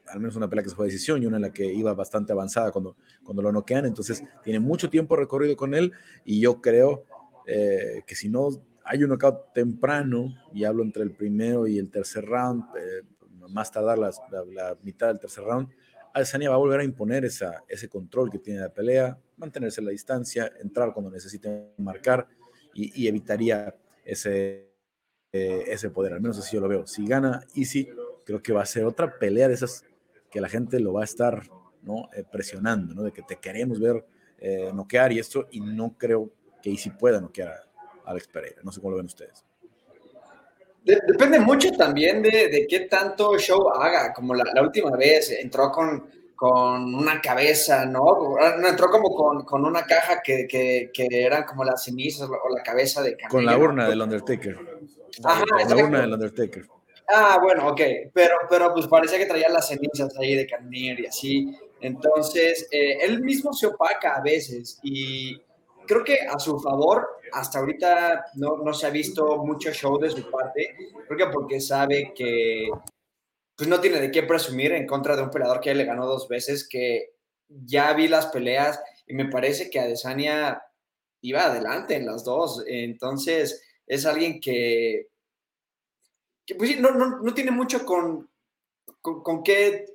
[0.07, 1.93] al menos una pelea que se fue a decisión y una en la que iba
[1.93, 3.85] bastante avanzada cuando, cuando lo noquean.
[3.85, 5.91] Entonces, tiene mucho tiempo recorrido con él
[6.23, 7.05] y yo creo
[7.45, 8.49] eh, que si no
[8.83, 13.01] hay un knockout temprano, y hablo entre el primero y el tercer round, eh,
[13.49, 14.11] más tardar la,
[14.53, 15.69] la, mitad del tercer round,
[16.13, 19.91] Adesanya va a volver a imponer esa, ese control que tiene la pelea, mantenerse la
[19.91, 22.27] distancia, entrar cuando necesite marcar
[22.73, 24.71] y, evitaría ese,
[25.31, 26.87] eh, ese poder, al menos así yo lo veo.
[26.87, 27.89] Si gana Easy,
[28.25, 29.83] creo que va a ser otra pelea de esas
[30.35, 31.43] que la gente lo va a estar
[31.83, 32.09] ¿no?
[32.13, 33.03] Eh, presionando, ¿no?
[33.03, 34.05] de que te queremos ver
[34.37, 36.29] eh, noquear y esto, y no creo
[36.61, 38.61] que Easy pueda noquear a Alex Pereira.
[38.61, 39.45] No sé cómo lo ven ustedes.
[40.83, 46.93] Depende mucho también de, qué tanto show haga, como la, última vez entró con, con,
[46.93, 48.35] una cabeza, ¿no?
[48.61, 53.15] Entró como con, una caja que, que, eran como las cenizas o la cabeza de
[53.29, 54.59] Con la urna del Undertaker.
[55.23, 56.65] Ajá, con la urna del Undertaker.
[57.07, 57.81] Ah, bueno, ok,
[58.13, 61.57] pero, pero pues parecía que traía las cenizas ahí de Carnier y así.
[61.81, 65.39] Entonces, eh, él mismo se opaca a veces y
[65.85, 70.09] creo que a su favor, hasta ahorita no, no, se ha visto mucho show de
[70.09, 70.75] su parte,
[71.07, 72.69] creo que porque sabe que
[73.55, 76.27] pues no tiene de qué presumir en contra de un peleador que le ganó dos
[76.27, 77.13] veces, que
[77.47, 80.61] ya vi las peleas y me parece que Adesanya
[81.21, 85.07] iba adelante en las dos, entonces es alguien que,
[86.53, 88.29] pues, no, no, no, tiene mucho con,
[89.01, 89.85] con, qué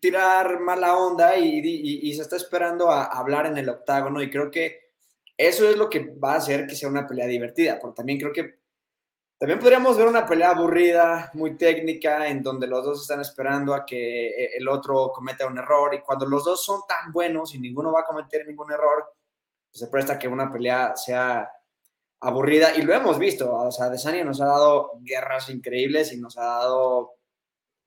[0.00, 4.90] tirar mala onda y, se está esperando a hablar en el octágono y creo que
[5.36, 8.32] eso es lo que va a hacer que sea una pelea divertida, porque también creo
[8.32, 8.58] que
[9.38, 13.84] también podríamos ver una pelea aburrida, muy técnica, en donde los dos están esperando a
[13.84, 17.58] que eh, el otro cometa un error y cuando los dos son tan buenos y
[17.58, 19.04] ninguno va a cometer ningún error,
[19.70, 21.50] pues se presta que una pelea sea
[22.26, 26.36] aburrida y lo hemos visto, o sea, Desania nos ha dado guerras increíbles y nos
[26.36, 27.14] ha dado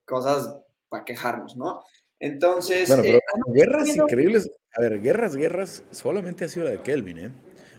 [0.06, 0.56] cosas
[0.88, 1.84] para quejarnos, ¿no?
[2.20, 2.88] Entonces...
[2.88, 3.22] Bueno, pero eh,
[3.54, 7.32] guerras increíbles, a ver, guerras, guerras, solamente ha sido la de Kelvin, ¿eh?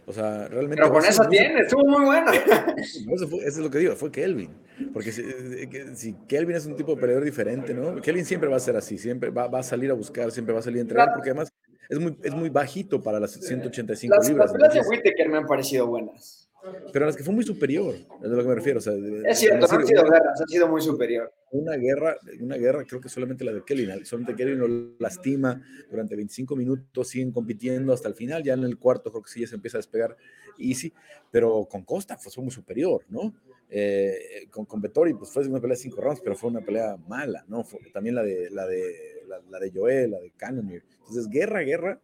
[0.06, 0.82] O sea, realmente.
[0.82, 2.32] Pero con esa tiene, estuvo muy buena.
[2.76, 4.50] Eso, es lo que digo, fue Kelvin.
[4.92, 8.00] Porque eh, si, Kelvin es un tipo de peleador diferente, ¿no?
[8.00, 10.60] Kelvin siempre va a ser así, siempre va, va a salir a buscar, siempre va
[10.60, 11.52] a salir a entregar, porque además
[11.88, 14.52] es muy, es muy bajito para las 185 las, libras.
[14.52, 16.49] Las peleas de Whittaker me han parecido buenas.
[16.92, 18.78] Pero las que fue muy superior, es a lo que me refiero.
[18.78, 18.92] O sea,
[19.26, 21.32] es cierto, no han sido guerras, ha sido muy superior.
[21.52, 26.14] Una guerra, una guerra, creo que solamente la de Kelvin, solamente Kelvin lo lastima durante
[26.16, 29.46] 25 minutos, siguen compitiendo hasta el final, ya en el cuarto creo que sí ya
[29.46, 30.16] se empieza a despegar
[30.58, 30.92] Easy,
[31.30, 33.34] pero con Costa fue muy superior, ¿no?
[33.68, 36.96] Eh, con, con Vettori, pues fue una pelea de cinco rounds, pero fue una pelea
[37.08, 37.64] mala, ¿no?
[37.92, 40.82] también la de, la de, la, de Joel, la de Cannonier.
[40.98, 42.00] Entonces, guerra, guerra,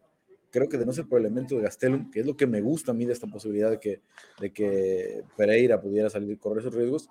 [0.56, 2.62] creo que de no ser por el elemento de Gastelum, que es lo que me
[2.62, 4.00] gusta a mí de esta posibilidad de que,
[4.40, 7.10] de que Pereira pudiera salir correr esos riesgos,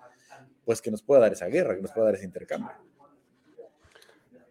[0.64, 2.72] pues que nos pueda dar esa guerra, que nos pueda dar ese intercambio.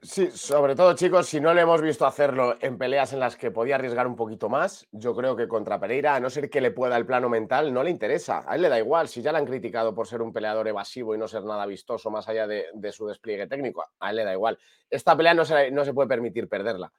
[0.02, 3.52] Sí, sobre todo, chicos, si no le hemos visto hacerlo en peleas en las que
[3.52, 6.72] podía arriesgar un poquito más, yo creo que contra Pereira, a no ser que le
[6.72, 8.46] pueda el plano mental, no le interesa.
[8.48, 9.10] A él le da igual.
[9.10, 12.10] Si ya le han criticado por ser un peleador evasivo y no ser nada vistoso
[12.12, 14.58] más allá de, su despliegue técnico, a él le da igual.
[14.90, 16.94] Esta pelea no se, no se puede permitir perderla,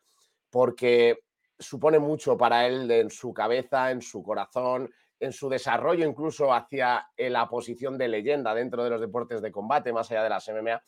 [0.51, 1.21] porque
[1.59, 7.09] supone mucho para él en su cabeza, en su corazón, en su desarrollo incluso hacia
[7.17, 10.49] eh, la posición de leyenda dentro de los deportes de combate, más allá de las
[10.49, 10.83] MMA.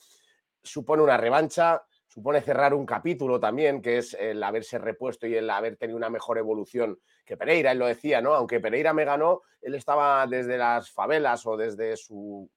[0.62, 5.48] Supone una revancha, supone cerrar un capítulo también, que es el haberse repuesto y el
[5.48, 7.72] haber tenido una mejor evolución que Pereira.
[7.72, 8.34] Él lo decía, ¿no?
[8.34, 12.50] Aunque Pereira me ganó, él estaba desde las favelas o desde su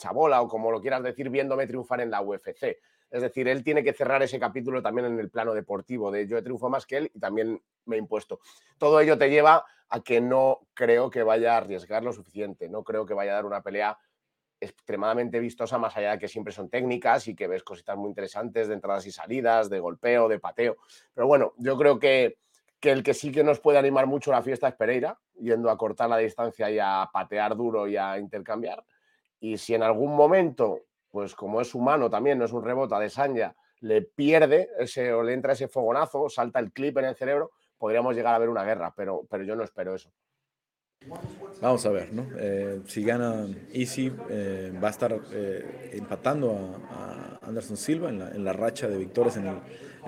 [0.00, 2.78] chabola o como lo quieras decir, viéndome triunfar en la UFC.
[3.10, 6.38] Es decir, él tiene que cerrar ese capítulo también en el plano deportivo, de yo
[6.38, 8.40] he triunfado más que él y también me he impuesto.
[8.78, 12.84] Todo ello te lleva a que no creo que vaya a arriesgar lo suficiente, no
[12.84, 13.98] creo que vaya a dar una pelea
[14.60, 18.68] extremadamente vistosa, más allá de que siempre son técnicas y que ves cositas muy interesantes
[18.68, 20.76] de entradas y salidas, de golpeo, de pateo.
[21.14, 22.38] Pero bueno, yo creo que,
[22.78, 25.78] que el que sí que nos puede animar mucho la fiesta es Pereira, yendo a
[25.78, 28.84] cortar la distancia y a patear duro y a intercambiar.
[29.40, 33.10] Y si en algún momento pues como es humano también, no es un rebota de
[33.10, 37.50] Sanya, le pierde ese, o le entra ese fogonazo, salta el clip en el cerebro,
[37.78, 40.10] podríamos llegar a ver una guerra, pero, pero yo no espero eso.
[41.62, 42.26] Vamos a ver, ¿no?
[42.38, 48.52] Eh, si gana Easy, eh, va a estar eh, empatando a, Anderson Silva en la,
[48.52, 49.46] racha de victorias en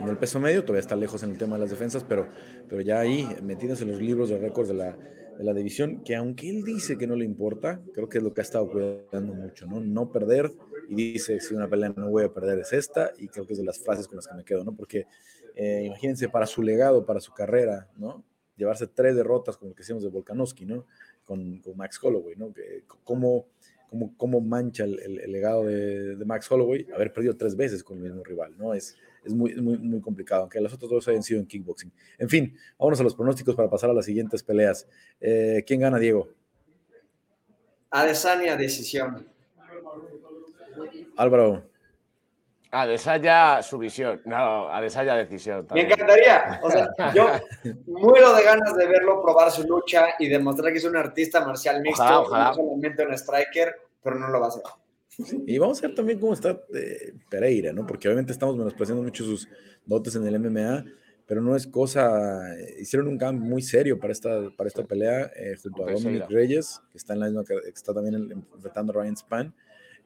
[0.06, 0.62] el, peso medio.
[0.62, 2.28] Todavía está lejos en el tema de las defensas, pero,
[2.68, 4.96] pero ya ahí, metidos en los libros de récords de la,
[5.38, 8.32] de la división, que aunque él dice que no le importa, creo que es lo
[8.32, 9.80] que ha estado cuidando mucho, ¿no?
[9.80, 10.52] No perder,
[10.88, 13.58] y dice, si una pelea no voy a perder es esta, y creo que es
[13.58, 14.74] de las frases con las que me quedo, ¿no?
[14.74, 15.06] Porque
[15.54, 18.24] eh, imagínense, para su legado, para su carrera, ¿no?
[18.56, 20.86] Llevarse tres derrotas como lo que hicimos de Volkanovski, ¿no?
[21.24, 22.52] Con, con Max Holloway, ¿no?
[22.52, 23.46] Que, ¿cómo,
[23.88, 27.98] cómo, cómo mancha el, el, legado de, de, Max Holloway haber perdido tres veces con
[27.98, 28.74] el mismo rival, ¿no?
[28.74, 31.92] Es, es muy, muy, muy complicado, aunque los otros dos hayan sido en kickboxing.
[32.18, 34.86] En fin, vámonos a los pronósticos para pasar a las siguientes peleas.
[35.20, 36.28] Eh, ¿Quién gana, Diego?
[37.90, 39.28] Adesanya, decisión.
[41.16, 41.62] Álvaro.
[42.70, 45.66] Adesanya su visión, no, Adesanya decisión.
[45.74, 47.28] Me encantaría, o sea, yo
[47.86, 51.82] muero de ganas de verlo probar su lucha y demostrar que es un artista marcial
[51.82, 54.62] mixto, no solamente un striker, pero no lo va a hacer.
[55.46, 57.86] Y vamos a ver también cómo está eh, Pereira, ¿no?
[57.86, 59.48] Porque obviamente estamos menospreciando mucho sus
[59.84, 60.84] dotes en el MMA,
[61.26, 62.40] pero no es cosa.
[62.80, 66.80] Hicieron un cambio muy serio para esta, para esta pelea eh, junto a Dominic Reyes,
[66.90, 69.54] que está en la misma que está también enfrentando a Ryan Span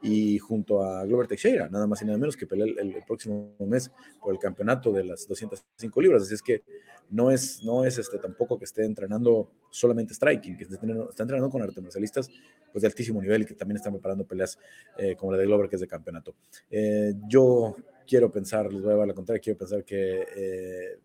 [0.02, 3.90] y junto a Glover Teixeira, nada más y nada menos que pelea el, próximo mes
[4.20, 6.22] por el campeonato de las 205 libras.
[6.22, 6.62] Así es que
[7.10, 10.76] no es, no es este, tampoco que esté entrenando solamente striking, que está
[11.22, 12.28] entrenando con artes marcialistas
[12.72, 14.58] pues, de altísimo nivel y que también están preparando peleas
[14.98, 16.34] eh, como la de Glover, que es de campeonato.
[16.70, 20.98] Eh, yo quiero pensar, les voy a dar la contraria, quiero pensar que eh,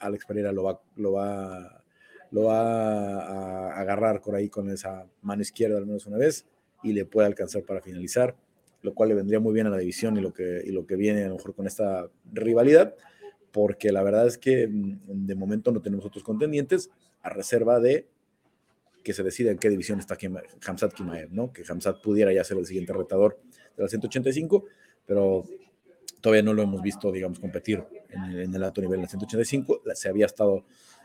[0.00, 1.82] Alex Pereira lo va, lo va,
[2.30, 6.46] lo va a agarrar por ahí con esa mano izquierda al menos una vez
[6.82, 8.36] y le puede alcanzar para finalizar,
[8.82, 10.96] lo cual le vendría muy bien a la división y lo que, y lo que
[10.96, 12.94] viene a lo mejor con esta rivalidad,
[13.52, 16.90] porque la verdad es que mm, de momento no tenemos otros contendientes
[17.22, 18.06] a reserva de
[19.02, 20.16] que se decida en qué división está
[20.66, 21.52] Hamzat Kimaev, ¿no?
[21.52, 23.40] Que Hamzat pudiera ya ser el siguiente retador
[23.76, 24.64] de la 185,
[25.06, 25.44] pero
[26.20, 29.82] todavía no lo hemos visto, digamos, competir en, en el alto nivel de la 185.
[29.94, 30.64] Se había estado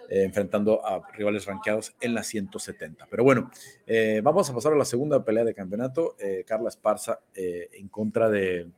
[0.10, 3.08] eh, enfrentando a rivales rankeados en la 170.
[3.10, 3.50] Pero bueno,
[3.88, 6.16] eh, vamos a pasar a la segunda pelea de campeonato.
[6.20, 8.70] Eh, Carla Esparza en contra de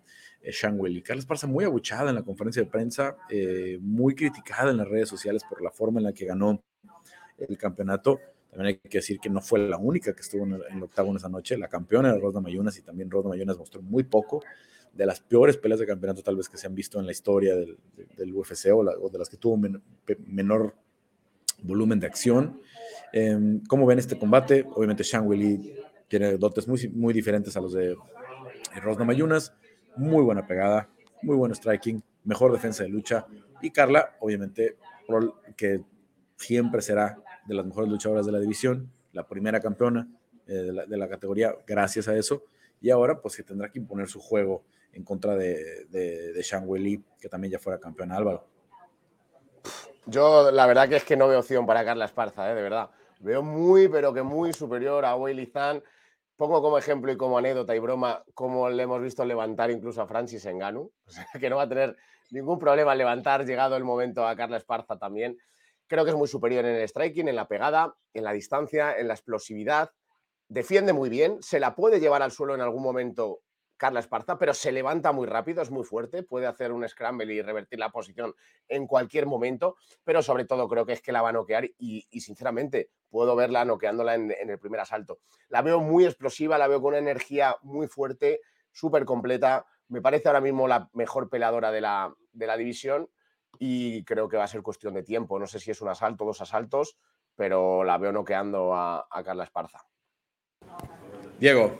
[0.43, 1.01] Shang Weili.
[1.01, 3.17] Carla Esparza muy abuchada en la conferencia de prensa,
[3.81, 6.63] muy criticada en las redes sociales por la forma en la que ganó
[7.37, 8.19] el campeonato.
[8.55, 11.27] También hay que decir que no fue la única que estuvo en el, octavo esa
[11.27, 11.57] noche.
[11.57, 14.43] La campeona era Rosna Mayunas y también Rosna Mayunas mostró muy poco
[14.93, 17.53] de las peores peleas de campeonato tal vez que se han visto en la historia
[17.53, 19.59] del, UFC o, de las que tuvo
[20.25, 20.73] menor
[21.61, 22.61] volumen de acción.
[23.13, 24.65] Eh, ¿Cómo ven este combate?
[24.73, 25.75] Obviamente Shang Weili
[26.07, 27.95] tiene dotes muy, muy diferentes a los de
[28.81, 29.53] Rosna Mayunas,
[29.95, 30.89] muy buena pegada,
[31.21, 33.25] muy buen striking, mejor defensa de lucha
[33.61, 34.77] y Carla, obviamente,
[35.55, 35.81] que
[36.35, 40.07] siempre será de las mejores luchadoras de la división, la primera campeona
[40.47, 42.43] eh, de, la, categoría gracias a eso
[42.81, 47.03] y ahora pues que tendrá que imponer su juego en contra de, de, de Weili,
[47.19, 48.47] que también ya fuera campeona Álvaro.
[50.07, 52.55] Yo la verdad que es que no veo opción para Carla Esparza, ¿eh?
[52.55, 52.91] de verdad.
[53.19, 55.83] Veo muy, pero que muy superior a Willy Zan.
[56.35, 60.07] Pongo como ejemplo y como anécdota y broma como le hemos visto levantar incluso a
[60.07, 61.95] Francis Enganu, o sea, que no va a tener
[62.29, 65.37] ningún problema levantar llegado el momento a Carla Esparza también.
[65.87, 69.07] Creo que es muy superior en el striking, en la pegada, en la distancia, en
[69.07, 69.89] la explosividad.
[70.47, 73.39] Defiende muy bien, se la puede llevar al suelo en algún momento
[73.77, 77.41] Carla Esparza, pero se levanta muy rápido, es muy fuerte, puede hacer un scramble y
[77.41, 78.33] revertir la posición
[78.67, 82.07] en cualquier momento, pero sobre todo creo que es que la va a noquear y,
[82.19, 85.19] sinceramente puedo verla noqueándola en, el primer asalto.
[85.49, 90.27] La veo muy explosiva, la veo con una energía muy fuerte, súper completa, me parece
[90.27, 93.09] ahora mismo la mejor la, de la división
[93.59, 96.25] y creo que va a ser cuestión de tiempo, no sé si es un asalto,
[96.25, 96.97] dos asaltos,
[97.35, 99.85] pero la veo noqueando a, a Carla Esparza.
[101.39, 101.77] Diego,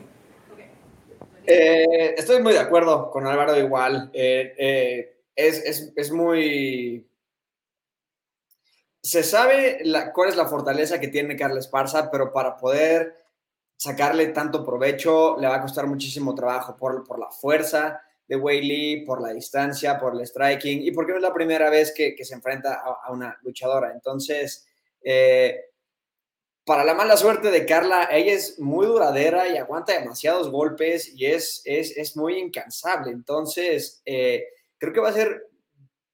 [1.46, 4.10] eh, estoy muy de acuerdo con Álvaro igual.
[4.12, 7.08] Eh, eh, es, muy...
[9.02, 9.82] Se sabe
[10.12, 13.24] cuál es la fortaleza que tiene Carla Esparza, pero para poder
[13.76, 19.04] sacarle tanto provecho le va a costar muchísimo trabajo por, por la fuerza de Wei
[19.04, 22.34] por la distancia, por el striking y porque no es la primera vez que, se
[22.34, 23.92] enfrenta a, una luchadora.
[23.92, 24.66] Entonces,
[26.66, 31.26] para la mala suerte de Carla, ella es muy duradera y aguanta demasiados golpes y
[31.26, 33.12] es, es, muy incansable.
[33.12, 34.44] Entonces, eh,
[34.76, 35.48] creo que va a ser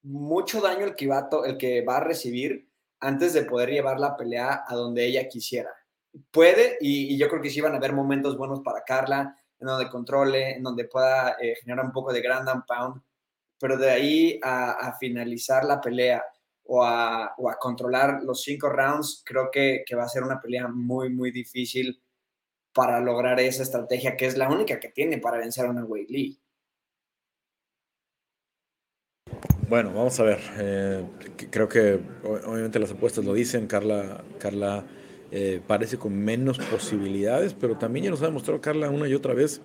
[0.03, 4.15] mucho daño el que, va el que va a recibir antes de poder llevar la
[4.15, 5.71] pelea a donde ella quisiera.
[6.29, 9.89] Puede, y, yo creo que sí van a haber momentos buenos para Carla, en donde
[9.89, 13.01] controle, en donde pueda eh, generar un poco de grand and pound,
[13.57, 16.23] pero de ahí a finalizar la pelea
[16.65, 21.31] o a, controlar los cinco rounds, creo que, va a ser una pelea muy, muy
[21.31, 22.01] difícil
[22.73, 26.05] para lograr esa estrategia, que es la única que tiene para vencer a una Wei
[26.07, 26.39] Lee.
[29.69, 30.39] Bueno, vamos a ver.
[30.57, 31.05] Eh,
[31.49, 33.67] creo que obviamente las apuestas lo dicen.
[33.67, 34.85] Carla, Carla
[35.31, 39.33] eh, parece con menos posibilidades, pero también ya nos ha demostrado Carla una y otra
[39.33, 39.61] vez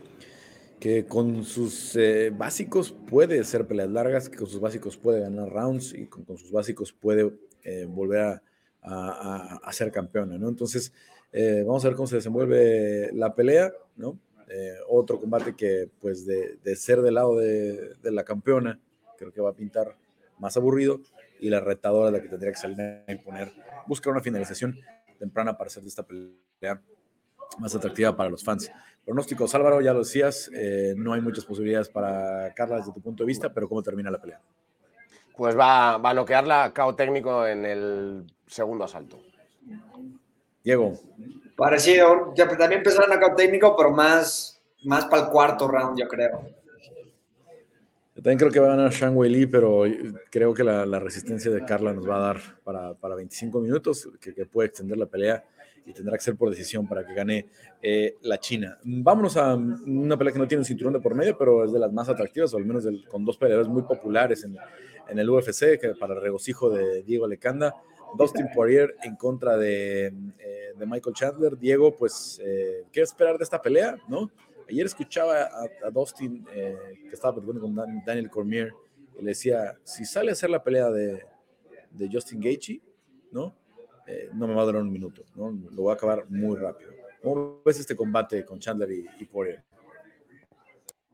[0.81, 5.49] que con sus eh, básicos puede ser peleas largas, que con sus básicos puede ganar
[5.51, 7.33] rounds y con, sus básicos puede
[7.65, 8.41] eh, volver
[8.83, 10.49] a, ser campeona, ¿no?
[10.49, 10.93] Entonces,
[11.33, 14.19] eh, vamos a ver cómo se desenvuelve la pelea, ¿no?
[14.89, 18.81] otro combate que, pues, de, ser del lado de, la campeona,
[19.19, 19.95] creo que va a pintar
[20.39, 21.03] más aburrido
[21.39, 23.53] y la retadora la que tendría que salir a imponer,
[23.87, 24.81] buscar una finalización
[25.19, 26.81] temprana para hacer de esta pelea
[27.59, 28.71] más atractiva para los fans.
[29.09, 33.23] Pronósticos, Álvaro, ya lo decías, eh, no hay muchas posibilidades para Carla desde tu punto
[33.23, 34.39] de vista, pero ¿cómo termina la pelea?
[35.35, 39.19] Pues va, va a noquearla cao técnico en el segundo asalto.
[40.63, 40.93] Diego.
[41.57, 46.07] Parecido, ya, también empezó a knockout técnico, pero más, más para el cuarto round, yo
[46.07, 46.43] creo.
[48.15, 49.85] Yo también creo que va a ganar Shang Wei Li, pero
[50.29, 54.45] creo que la, resistencia de Carla nos va a dar para, para 25 minutos, que,
[54.45, 55.43] puede extender la pelea
[55.89, 57.47] y tendrá que ser por decisión para que gane
[57.81, 58.79] eh, la China.
[58.85, 61.79] Vámonos a una pelea que no tiene un cinturón de por medio, pero es de
[61.79, 64.57] las más atractivas, o al menos con dos peleadores muy populares en,
[65.09, 67.75] en, el UFC, que para el regocijo de Diego Lecanda.
[68.17, 71.59] Dustin Poirier en contra de, eh, de Michael Chandler.
[71.59, 73.97] Diego, pues, eh, ¿qué esperar de esta pelea?
[74.09, 74.31] ¿no?
[74.69, 75.49] Ayer escuchaba
[75.85, 76.77] a, Dustin, eh,
[77.09, 78.73] que estaba platicando con Daniel Cormier,
[79.19, 81.23] y le decía, si sale a hacer la pelea de,
[81.91, 82.81] de Justin Gaethje,
[83.31, 83.55] ¿no?
[84.09, 85.51] Eh, no me va a durar un minuto, ¿no?
[85.71, 86.93] Lo voy a acabar muy rápido.
[87.23, 89.29] ¿Cómo ves este combate con Chandler y, y?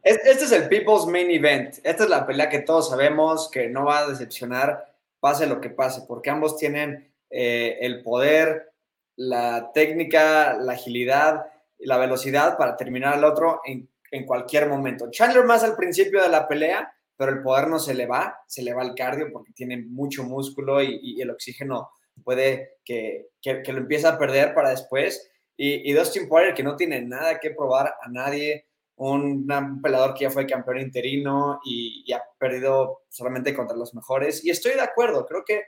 [0.02, 1.78] Este es el People's Main Event.
[1.82, 5.70] Esta es la pelea que todos sabemos que no va a decepcionar, pase lo que
[5.70, 8.72] pase, porque ambos tienen eh, el poder,
[9.16, 11.46] la técnica, la agilidad
[11.84, 13.88] la velocidad para terminar al otro en,
[14.26, 15.10] cualquier momento.
[15.10, 18.62] Chandler más al principio de la pelea, pero el poder no se le va, se
[18.62, 21.90] le va el cardio porque tiene mucho músculo y, el oxígeno
[22.22, 25.30] puede que, lo empiece a perder para después.
[25.56, 30.24] Y, y, Dustin Poirier, que no tiene nada que probar a nadie, un, pelador que
[30.24, 34.44] ya fue campeón interino y, ha perdido solamente contra los mejores.
[34.44, 35.64] Y estoy de acuerdo, creo que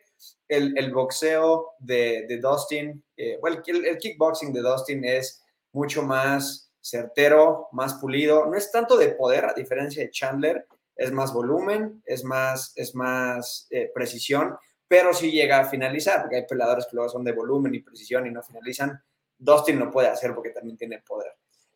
[0.49, 5.43] el, boxeo de, Dustin, eh, bueno, el, kickboxing de Dustin es
[5.73, 8.47] mucho más certero, más pulido.
[8.47, 12.95] No es tanto de poder, a diferencia de Chandler, es más volumen, es más, es
[12.95, 14.57] más eh, precisión,
[14.89, 18.27] pero sí llega a finalizar, porque hay peleadores que luego son de volumen y precisión
[18.27, 19.03] y no finalizan.
[19.39, 21.33] Dustin lo puede hacer porque también tiene poder.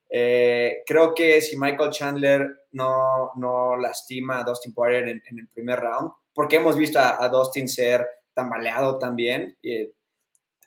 [0.09, 5.79] Eh, creo que si Michael Chandler no, no lastima a Dustin Poirier en, el primer
[5.79, 9.93] round, porque hemos visto a, Dustin ser tambaleado también, eh,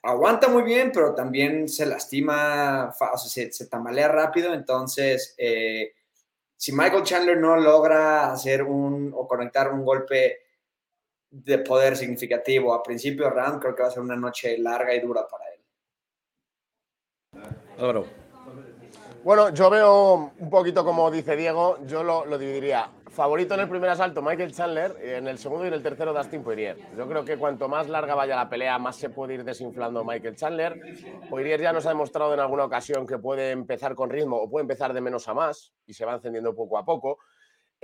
[0.02, 4.54] aguanta muy bien, pero también se lastima, o sea, se, tambalea rápido.
[4.54, 5.92] Entonces, eh,
[6.56, 10.43] si Michael Chandler no logra hacer un o conectar un golpe
[11.42, 15.00] de poder significativo a principio round, creo que va a ser una noche larga y
[15.00, 15.60] dura para él.
[19.24, 23.68] Bueno, yo veo un poquito como dice Diego, yo lo, lo dividiría Favorito en el
[23.68, 24.96] primer asalto, Michael Chandler.
[25.00, 26.76] En el segundo y en el tercero, Dustin Poirier.
[26.96, 30.34] Yo creo que cuanto más larga vaya la pelea, más se puede ir desinflando Michael
[30.34, 30.80] Chandler.
[31.30, 34.62] Poirier ya nos ha demostrado en alguna ocasión que puede empezar con ritmo o puede
[34.62, 37.18] empezar de menos a más y se va encendiendo poco a poco.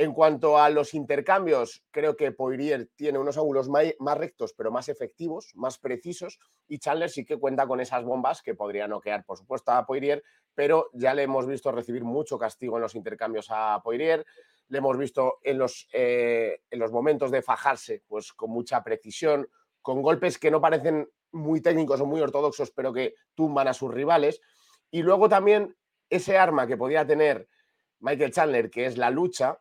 [0.00, 4.88] En cuanto a los intercambios, creo que Poirier tiene unos ángulos más rectos, pero más
[4.88, 9.36] efectivos, más precisos, y Chandler sí que cuenta con esas bombas que podrían noquear, por
[9.36, 10.22] supuesto, a Poirier,
[10.54, 14.24] pero ya le hemos visto recibir mucho castigo en los intercambios a Poirier
[14.68, 19.50] le hemos visto en los, eh, en los momentos de fajarse, pues con mucha precisión,
[19.82, 23.92] con golpes que no parecen muy técnicos o muy ortodoxos, pero que tumban a sus
[23.92, 24.40] rivales.
[24.90, 25.76] Y luego también
[26.08, 27.48] ese arma que podía tener
[27.98, 29.60] Michael Chandler, que es la lucha,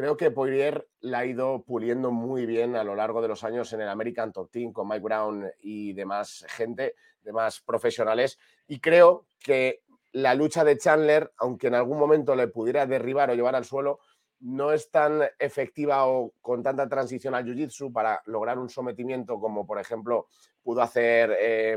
[0.00, 3.70] creo que Poirier la ha ido puliendo muy bien a lo largo de los años
[3.74, 8.38] en el American Top Team con Mike Brown y demás gente, demás profesionales.
[8.66, 9.82] Y creo que
[10.12, 14.00] la lucha de Chandler, aunque en algún momento le pudiera derribar o llevar al suelo,
[14.40, 19.66] no es tan efectiva o con tanta transición al jiu-jitsu para lograr un sometimiento como,
[19.66, 20.28] por ejemplo,
[20.62, 21.76] pudo hacer eh,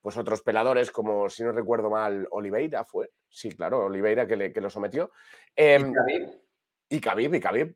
[0.00, 3.10] pues otros peladores, como si no recuerdo mal, Oliveira fue.
[3.28, 5.10] Sí, claro, Oliveira que, le, que lo sometió.
[5.56, 5.92] Em,
[6.90, 7.34] y Khabib.
[7.34, 7.74] Y Khabib,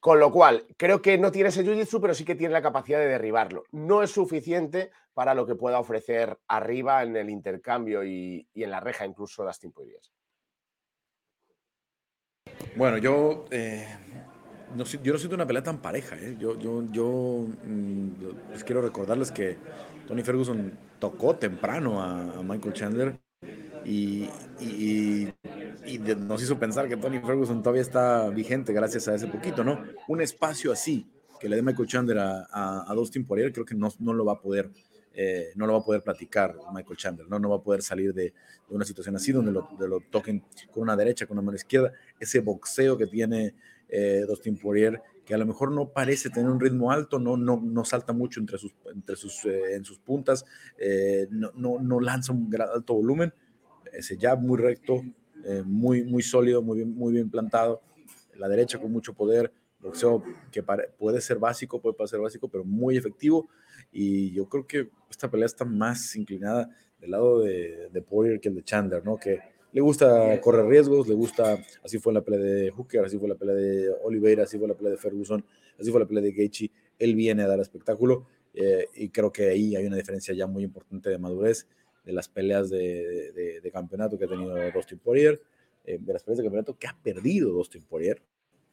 [0.00, 2.98] Con lo cual, creo que no tiene ese jiu-jitsu, pero sí que tiene la capacidad
[2.98, 3.64] de derribarlo.
[3.72, 8.80] No es suficiente para lo que pueda ofrecer arriba en el intercambio y, en la
[8.80, 10.00] reja, incluso Dustin Poirier.
[12.76, 13.86] Bueno, yo, eh,
[14.74, 16.16] no, yo no siento una pelea tan pareja.
[16.16, 16.36] ¿eh?
[16.38, 19.56] Yo, yo, yo mm, les quiero recordarles que
[20.06, 23.18] Tony Ferguson tocó temprano a, Michael Chandler
[23.84, 24.28] y,
[26.18, 29.82] nos hizo pensar que Tony Ferguson todavía está vigente gracias a ese poquito, ¿no?
[30.08, 31.06] Un espacio así
[31.40, 34.24] que le dé Michael Chandler a, a, a Dustin Poirier, creo que no, no lo
[34.24, 34.70] va a poder
[35.16, 37.38] eh, no lo va a poder platicar Michael Chandler, ¿no?
[37.38, 38.34] no va a poder salir de,
[38.70, 41.92] una situación así donde lo, lo, toquen con una derecha, con una mano izquierda.
[42.18, 43.54] Ese boxeo que tiene
[43.88, 47.60] eh, Dustin Poirier, que a lo mejor no parece tener un ritmo alto, no, no,
[47.62, 50.44] no salta mucho entre sus, entre sus, eh, en sus puntas,
[51.30, 53.32] no, no, no, lanza un alto volumen,
[53.92, 55.00] ese jab muy recto,
[55.64, 57.82] muy, muy sólido, muy bien, muy bien plantado,
[58.36, 62.96] la derecha con mucho poder, boxeo que puede ser básico, puede ser básico, pero muy
[62.96, 63.48] efectivo.
[63.92, 68.48] Y yo creo que esta pelea está más inclinada del lado de, de Poirier que
[68.48, 69.16] el de Chandler, ¿no?
[69.16, 69.40] Que
[69.72, 73.34] le gusta correr riesgos, le gusta, así fue la pelea de Hooker, así fue la
[73.34, 75.44] pelea de Oliveira, así fue la pelea de Ferguson,
[75.78, 79.48] así fue la pelea de Gaethje, él viene a dar espectáculo eh, y creo que
[79.48, 81.66] ahí hay una diferencia ya muy importante de madurez
[82.04, 85.40] de las peleas de, de, campeonato que ha tenido Dustin Poirier,
[85.84, 88.20] eh, de las peleas de campeonato que ha perdido Dustin Poirier,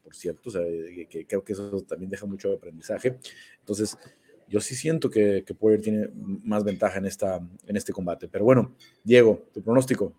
[0.03, 0.61] por cierto, o sea,
[1.09, 3.17] que, creo que eso también deja mucho aprendizaje.
[3.59, 3.97] Entonces,
[4.47, 8.27] yo sí siento que, que Poirier tiene más ventaja en, esta, en este combate.
[8.27, 10.13] Pero bueno, Diego, tu pronóstico.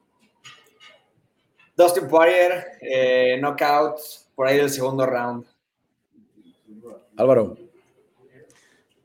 [1.76, 3.98] Dustin Poirier, eh, knockout
[4.34, 5.44] por ahí del segundo round.
[7.16, 7.56] Álvaro.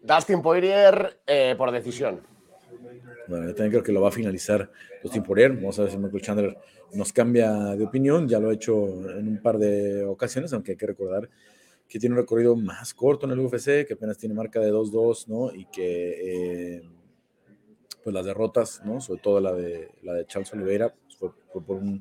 [0.01, 2.21] Dustin Poirier eh, por decisión.
[3.27, 4.71] Bueno, yo también creo que lo va a finalizar
[5.03, 5.53] Dustin Poirier.
[5.53, 6.57] Vamos a ver si Michael Chandler
[6.93, 8.27] nos cambia de opinión.
[8.27, 11.29] Ya lo ha hecho en un par de ocasiones, aunque hay que recordar
[11.87, 15.27] que tiene un recorrido más corto en el UFC, que apenas tiene marca de 2-2,
[15.27, 15.53] ¿no?
[15.53, 16.81] Y que eh,
[18.03, 18.99] pues las derrotas, ¿no?
[18.99, 21.29] Sobre todo la de, la de Charles Oliveira, pues fue,
[21.63, 21.99] por, un,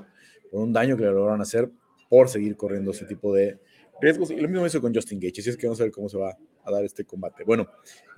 [0.50, 1.70] por, un, daño que le lograron hacer
[2.08, 3.58] por seguir corriendo ese tipo de
[4.00, 4.30] riesgos.
[4.30, 6.18] Y lo mismo hizo con Justin Gage, así es que vamos a ver cómo se
[6.18, 6.36] va
[6.66, 7.44] a dar este combate.
[7.44, 7.68] Bueno,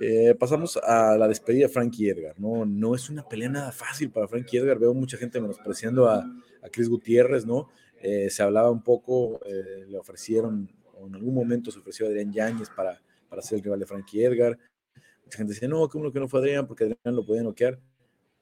[0.01, 2.65] eh, pasamos a la despedida de Frankie Edgar, ¿no?
[2.65, 6.19] No es una pelea nada fácil para Frankie Edgar, veo mucha gente menospreciando a,
[6.63, 7.69] a Chris Gutiérrez, ¿no?
[8.01, 10.71] Eh, se hablaba un poco, le ofrecieron
[11.07, 14.25] en algún momento se ofreció a Adrián Yáñez para, para ser el rival de Frankie
[14.25, 14.59] Edgar.
[15.25, 17.79] Mucha gente dice, no, como que no fue Adrián porque Adrián lo podía noquear.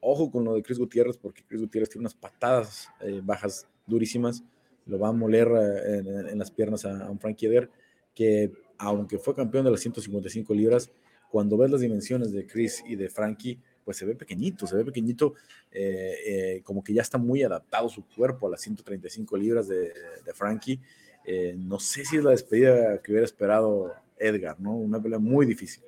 [0.01, 4.45] Ojo con lo de Chris Gutiérrez porque Chris Gutiérrez tiene unas patadas eh, bajas durísimas.
[4.87, 7.71] Lo va a moler eh, en, las piernas a, un Frankie Edgar
[8.15, 10.91] que aunque fue campeón de las 155 libras,
[11.31, 14.85] cuando ves las dimensiones de Chris y de Frankie, pues se ve pequeñito, se ve
[14.85, 15.35] pequeñito,
[15.71, 19.93] eh, como que ya está muy adaptado su cuerpo a las 135 libras de,
[20.25, 20.81] de Frankie
[21.29, 24.71] eh, no sé si es la despedida que hubiera esperado Edgar, ¿no?
[24.77, 25.83] Una pelea muy difícil.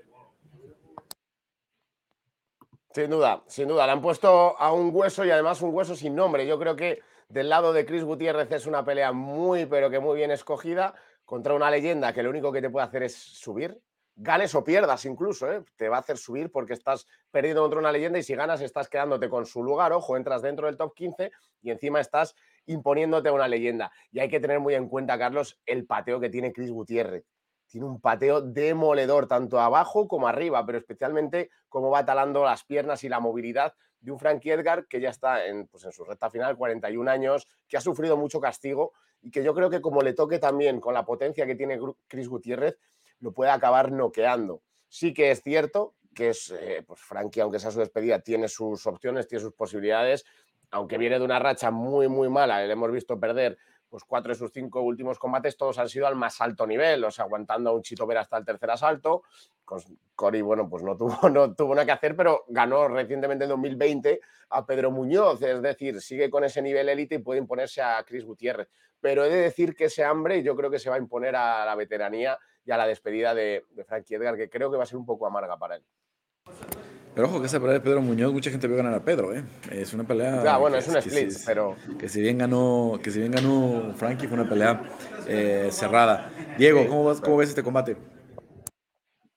[2.93, 3.87] Sin duda, sin duda.
[3.87, 6.45] Le han puesto a un hueso y además un hueso sin nombre.
[6.45, 10.17] Yo creo que del lado de Chris Gutiérrez es una pelea muy, pero que muy
[10.17, 10.97] bien escogida
[11.29, 13.79] contra una leyenda que lo único que te puede hacer es subir.
[14.17, 15.63] Ganes o pierdas incluso, ¿eh?
[15.77, 18.89] te va a hacer subir porque estás perdiendo contra una leyenda y si ganas estás
[18.89, 23.47] quedándote con su lugar, ojo, entras dentro del top 15 y encima estás imponiéndote una
[23.47, 23.93] leyenda.
[24.11, 27.27] Y hay que tener muy en cuenta, Carlos, el pateo que tiene Chris Gutiérrez.
[27.67, 33.05] Tiene un pateo demoledor, tanto abajo como arriba, pero especialmente como va talando las piernas
[33.05, 36.31] y la movilidad de un Frankie Edgar que ya está en, pues en su recta
[36.31, 40.13] final, 41 años, que ha sufrido mucho castigo y que yo creo que como le
[40.13, 42.79] toque también con la potencia que tiene Chris Gutiérrez,
[43.21, 44.63] lo puede acabar noqueando.
[44.89, 48.87] Sí que es cierto que es, eh, pues Frankie, aunque sea su despedida, tiene sus
[48.87, 50.25] opciones, tiene sus posibilidades,
[50.71, 53.57] aunque viene de una racha muy, muy mala, le hemos visto perder
[53.89, 57.11] pues cuatro de sus cinco últimos combates, todos han sido al más alto nivel, o
[57.11, 59.23] sea, aguantando a un Chito Vera hasta el tercer asalto.
[60.15, 64.21] Cory, bueno, pues no tuvo, no tuvo nada que hacer, pero ganó recientemente en 2020
[64.51, 68.25] a Pedro Muñoz, es decir, sigue con ese nivel élite y puede imponerse a Chris
[68.25, 68.69] Gutiérrez.
[69.01, 71.65] Pero he de decir que ese hambre yo creo que se va a imponer a
[71.65, 74.87] la veteranía y a la despedida de, de Frankie Edgar, que creo que va a
[74.87, 75.85] ser un poco amarga para él.
[77.15, 79.43] Pero ojo que esa pelea de Pedro Muñoz, mucha gente vio ganar a Pedro, ¿eh?
[79.71, 80.43] Es una pelea.
[80.45, 81.77] Ya, bueno, es un split, pero.
[81.99, 84.83] Que si bien ganó, que si bien ganó Frankie, fue una pelea
[85.27, 86.31] eh, cerrada.
[86.57, 87.97] Diego, ¿cómo, ves este combate?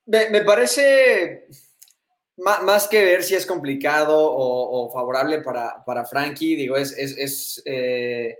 [0.06, 1.48] Me, parece.
[2.36, 6.92] Más, que ver si es complicado o, favorable para, para, Frankie, digo, es.
[6.96, 8.38] es, eh,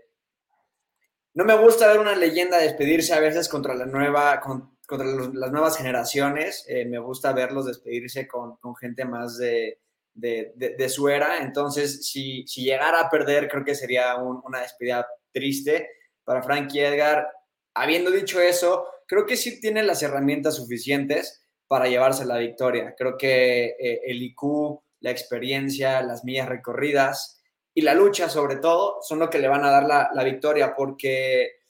[1.34, 4.40] no me gusta ver una leyenda despedirse a veces contra la nueva,
[4.86, 6.64] contra las nuevas generaciones.
[6.68, 9.78] Eh, me gusta verlos despedirse con, gente más de,
[10.14, 11.38] de, su era.
[11.38, 15.88] Entonces, si, si, llegara a perder, creo que sería una despedida triste
[16.24, 17.26] para Frankie Edgar.
[17.74, 22.94] Habiendo dicho eso, creo que sí tiene las herramientas suficientes para llevarse la victoria.
[22.96, 27.42] Creo que eh, el IQ, la experiencia, las millas recorridas
[27.74, 30.74] y la lucha sobre todo son lo que le van a dar la, la victoria
[30.76, 31.62] porque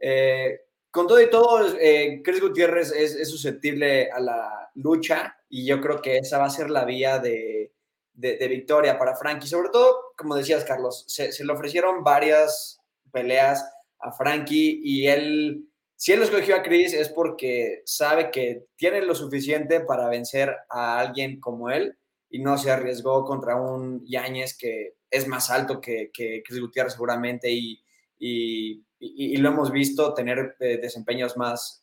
[0.00, 0.60] eh,
[0.90, 6.00] con todo y todo, eh, Chris Gutiérrez es, susceptible a la lucha y yo creo
[6.02, 7.72] que esa va a ser la vía de,
[8.14, 9.46] victoria para Frankie.
[9.46, 12.80] Sobre todo, como decías, Carlos, se, le ofrecieron varias
[13.12, 13.64] peleas
[13.98, 19.14] a Frankie y él, si él escogió a Chris es porque sabe que tiene lo
[19.14, 21.96] suficiente para vencer a alguien como él
[22.30, 26.94] y no se arriesgó contra un Yáñez que es más alto que, que Chris Gutiérrez
[26.94, 27.82] seguramente y
[28.20, 31.82] y, lo hemos visto tener eh, desempeños más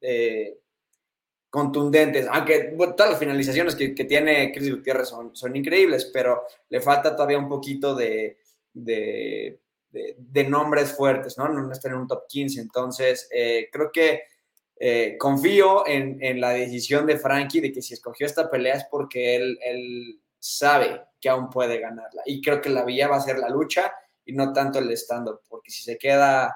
[0.00, 0.58] eh,
[1.48, 7.14] contundentes, aunque todas las finalizaciones que, tiene Chris Gutiérrez son, son, increíbles, pero le falta
[7.14, 8.36] todavía un poquito de,
[8.74, 11.48] de, nombres fuertes, ¿no?
[11.48, 14.24] No está en un top 15, entonces eh, creo que
[14.78, 18.84] eh, confío en, en, la decisión de Frankie de que si escogió esta pelea es
[18.90, 22.22] porque él, él sabe que aún puede ganarla.
[22.26, 23.92] Y creo que la vía va a ser la lucha
[24.26, 26.54] y no tanto el stand-up, porque si se queda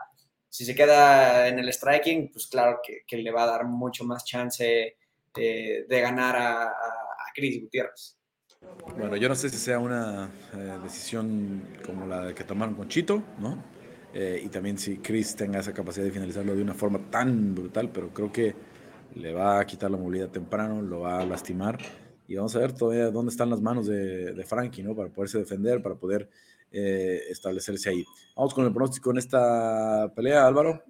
[0.51, 4.25] si se queda en el striking, pues claro que, le va a dar mucho más
[4.25, 4.97] chance
[5.33, 8.19] de, ganar a, a, Chris Gutiérrez.
[8.99, 13.23] Bueno, yo no sé si sea una eh, decisión como la que tomaron con Chito,
[13.39, 13.63] ¿no?
[14.13, 17.89] Eh, y también si Chris tenga esa capacidad de finalizarlo de una forma tan brutal,
[17.91, 18.55] pero creo que
[19.15, 21.79] le va a quitar la movilidad temprano, lo va a lastimar.
[22.27, 24.97] Y vamos a ver todavía dónde están las manos de, de Frankie, ¿no?
[24.97, 26.29] Para poderse defender, para poder
[26.73, 28.05] eh, establecerse ahí.
[28.37, 30.83] Vamos con el pronóstico en esta pelea, Álvaro.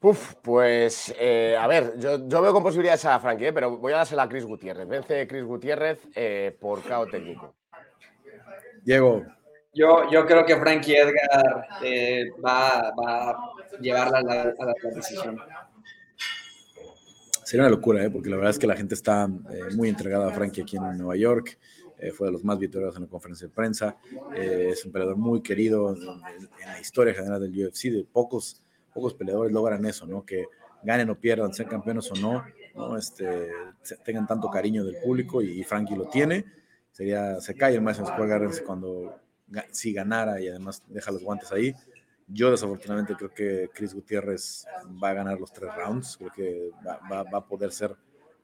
[0.00, 3.92] Uf, pues eh, a ver, yo, yo, veo con posibilidades a Frankie, eh, pero voy
[3.92, 4.86] a dársela a Chris Gutiérrez.
[4.86, 5.98] Vence Chris Gutiérrez
[6.60, 7.54] por KO técnico.
[8.84, 9.24] Diego.
[9.74, 11.66] Yo, yo creo que Frankie Edgar
[12.44, 15.40] va, va, a llevarla a la, a la, decisión.
[17.44, 19.28] Sería una locura, porque la verdad es que la gente está
[19.74, 21.58] muy entregada a Frankie aquí en Nueva York.
[22.02, 23.96] Eh, fue de los más victoriosos en la conferencia de prensa,
[24.34, 26.04] eh, es un peleador muy querido en,
[26.66, 28.60] la historia general del UFC, de pocos,
[28.92, 30.26] pocos peleadores logran eso, ¿no?
[30.26, 30.46] Que
[30.82, 32.44] ganen o pierdan, sean campeones o no,
[32.74, 32.98] ¿no?
[32.98, 33.52] Este,
[34.04, 36.44] tengan tanto cariño del público y, Frankie lo tiene.
[36.90, 39.20] Sería, se cae el Madison Square Garden cuando
[39.70, 41.72] si ganara y además deja los guantes ahí.
[42.26, 44.66] Yo desafortunadamente creo que Chris Gutiérrez
[45.00, 47.94] va a ganar los tres rounds, creo que va, va, a poder ser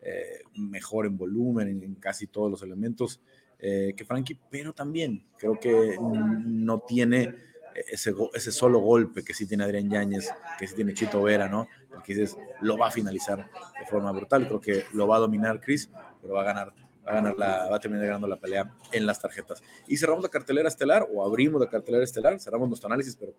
[0.01, 3.21] eh, mejor en volumen, en, en, casi todos los elementos.
[3.61, 7.35] Eh, que Frankie, pero también creo que no tiene
[7.75, 11.67] ese, ese solo golpe que sí tiene Adrián Yáñez, que sí tiene Chito Vera, ¿no?
[12.05, 14.47] Que dices, lo va a finalizar de forma brutal.
[14.47, 15.91] Creo que lo va a dominar Chris,
[16.21, 16.73] pero va a ganar,
[17.07, 19.63] va a, ganar la, va a terminar ganando la pelea en las tarjetas.
[19.87, 23.35] Y cerramos la cartelera estelar, o abrimos la cartelera estelar, cerramos nuestro análisis, pero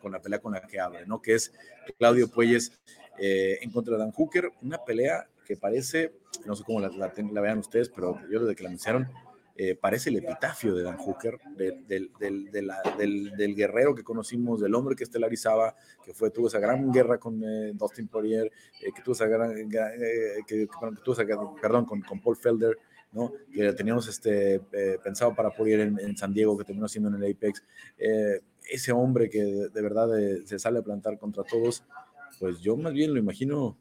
[0.00, 1.20] con la pelea con la que abre, ¿no?
[1.20, 1.52] Que es
[1.98, 2.72] Claudio Puelles
[3.18, 6.14] eh, en contra de Dan Hooker, una pelea que parece,
[6.46, 9.08] no sé cómo la, la, la vean ustedes, pero yo desde que la anunciaron,
[9.62, 11.38] eh, parece el epitafio de Dan Hooker,
[11.86, 17.44] del, guerrero que conocimos, del hombre que estelarizaba, que fue, tuvo esa gran guerra con
[17.44, 18.46] eh, Dustin Poirier,
[18.80, 20.66] eh, que tuvo esa gran, que,
[21.04, 21.26] tuvo esa,
[21.60, 22.78] perdón, con, con, Paul Felder,
[23.12, 23.34] ¿no?
[23.52, 24.60] que teníamos este,
[25.04, 27.62] pensado para Poirier en, San Diego, que terminó siendo en el Apex.
[28.66, 30.08] ese hombre que de, verdad
[30.46, 31.84] se sale a plantar contra todos,
[32.38, 33.76] pues yo más bien lo imagino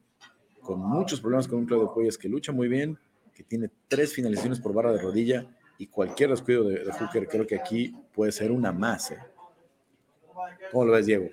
[0.59, 2.99] con muchos problemas con un Claudio Puelles que lucha muy bien,
[3.34, 5.47] que tiene tres finalizaciones por barra de rodilla
[5.80, 9.11] y cualquier descuido de, de, Hooker creo que aquí puede ser una más.
[9.11, 9.17] ¿eh?
[10.71, 11.30] ¿Cómo lo ves, Diego?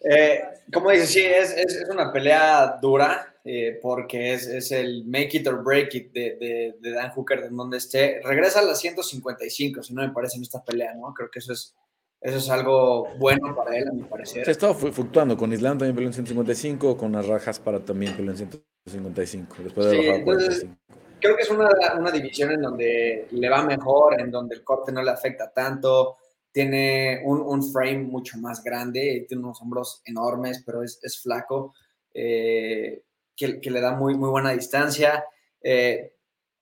[0.00, 0.42] Eh,
[0.72, 5.46] como dices, sí, es, es, una pelea dura eh, porque es, es, el make it
[5.46, 8.20] or break it de, de, Dan Hooker, de donde esté.
[8.24, 11.14] Regresa a las 155, si no me parece, en esta pelea, ¿no?
[11.14, 11.76] Creo que eso es,
[12.20, 14.44] eso es algo bueno para él, a mi parecer.
[14.44, 15.36] Se ha estado fluctuando.
[15.36, 19.86] Con Islam también peleó en 155, con las rajas para también peleó en 155, después
[19.86, 20.79] de sí, bajar a 45
[21.20, 21.68] creo que es una,
[21.98, 26.16] una, división en donde le va mejor, en donde el corte no le afecta tanto,
[26.52, 31.74] tiene un, un frame mucho más grande, tiene unos hombros enormes, pero es, es flaco,
[32.12, 33.02] eh,
[33.36, 35.24] que, le da muy, muy buena distancia.
[35.62, 36.14] Eh,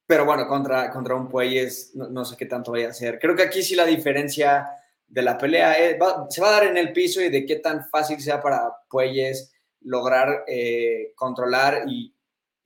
[0.07, 3.19] pero bueno, contra, contra un Puelles no, sé qué tanto vaya a hacer.
[3.19, 4.69] Creo que aquí sí la diferencia
[5.07, 5.75] de la pelea
[6.29, 9.53] se va a dar en el piso y de qué tan fácil sea para Puelles
[9.83, 12.15] lograr eh, controlar y,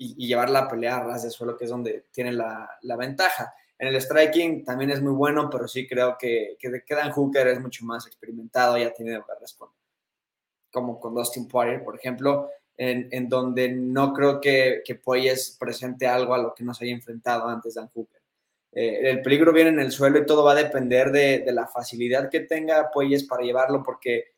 [0.02, 3.54] y, llevar la pelea a ras de suelo, que es donde tiene la, la, ventaja.
[3.78, 7.60] En el striking también es muy bueno, pero sí creo que, que Dan Hooker es
[7.60, 9.70] mucho más experimentado, ya ha tenido guerras con,
[10.70, 16.06] como con Dustin Poirier, por ejemplo, en, en donde no creo que, que Poyes presente
[16.06, 18.22] algo a lo que no se haya enfrentado antes Dan Hooker.
[18.74, 21.66] Eh, el peligro viene en el suelo y todo va a depender de, de la
[21.66, 24.32] facilidad que tenga Poyes para llevarlo, porque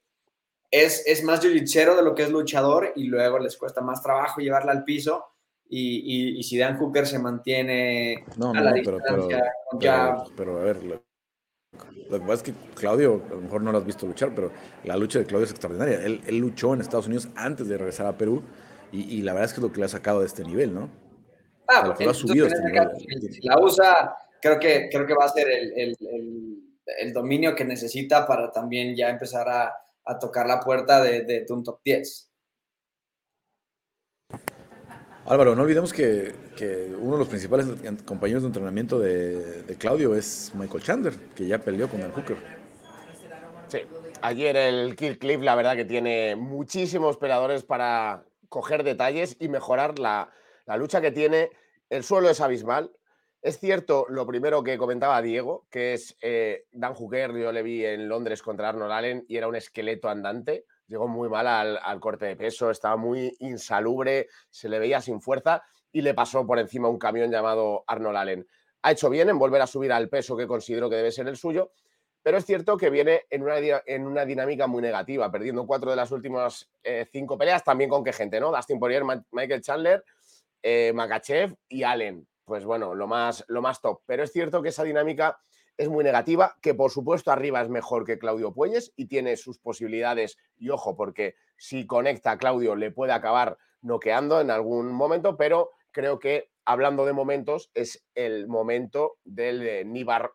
[0.70, 4.40] es, es más jiu de lo que es luchador y luego les cuesta más trabajo
[4.40, 5.33] llevarla al piso
[5.68, 10.62] y, y, si Dan Hooker se mantiene no, a la pero, distancia, pero, pero, a
[10.62, 11.02] ver, lo,
[12.10, 14.52] que pasa es que Claudio, a lo mejor no lo has visto luchar, pero
[14.84, 16.00] la lucha de Claudio es extraordinaria.
[16.02, 18.42] Él, él luchó en Estados Unidos antes de regresar a Perú
[18.92, 20.72] y, y, la verdad es que es lo que le ha sacado de este nivel,
[20.72, 20.88] ¿no?
[21.66, 22.90] Ah, o sea, lo que lo ha subido este nivel.
[23.32, 26.58] Si la usa, creo que, creo que va a ser el, el, el,
[27.00, 31.44] el, dominio que necesita para también ya empezar a, a tocar la puerta de, de,
[31.44, 32.30] de un top 10.
[35.26, 36.34] Álvaro, no olvidemos que,
[37.00, 37.66] uno de los principales
[38.04, 42.36] compañeros de entrenamiento de, Claudio es Michael Chandler, que ya peleó con el Hooker.
[43.68, 43.78] Sí,
[44.20, 49.98] ayer el Kill Clip, la verdad que tiene muchísimos peleadores para coger detalles y mejorar
[49.98, 50.30] la,
[50.66, 51.50] la lucha que tiene.
[51.88, 52.92] El suelo es abismal.
[53.40, 57.84] Es cierto lo primero que comentaba Diego, que es eh, Dan Hooker, yo le vi
[57.84, 60.66] en Londres contra Arnold Allen y era un esqueleto andante.
[60.86, 65.62] Llegó muy mal al, corte de peso, estaba muy insalubre, se le veía sin fuerza
[65.92, 68.46] y le pasó por encima un camión llamado Arnold Allen.
[68.82, 71.36] Ha hecho bien en volver a subir al peso que considero que debe ser el
[71.36, 71.72] suyo,
[72.22, 73.42] pero es cierto que viene en
[74.06, 78.14] una, dinámica muy negativa, perdiendo cuatro de las últimas eh, cinco peleas, también con qué
[78.14, 78.50] gente, ¿no?
[78.50, 80.04] Dustin Poirier, Michael Chandler,
[80.62, 82.26] eh, Makachev y Allen.
[82.46, 84.00] Pues bueno, lo más, lo más top.
[84.06, 85.38] Pero es cierto que esa dinámica
[85.76, 89.58] es muy negativa, que por supuesto arriba es mejor que Claudio Puelles y tiene sus
[89.58, 95.36] posibilidades, y ojo, porque si conecta a Claudio le puede acabar noqueando en algún momento,
[95.36, 100.32] pero creo que hablando de momentos, es el momento del eh, Nibar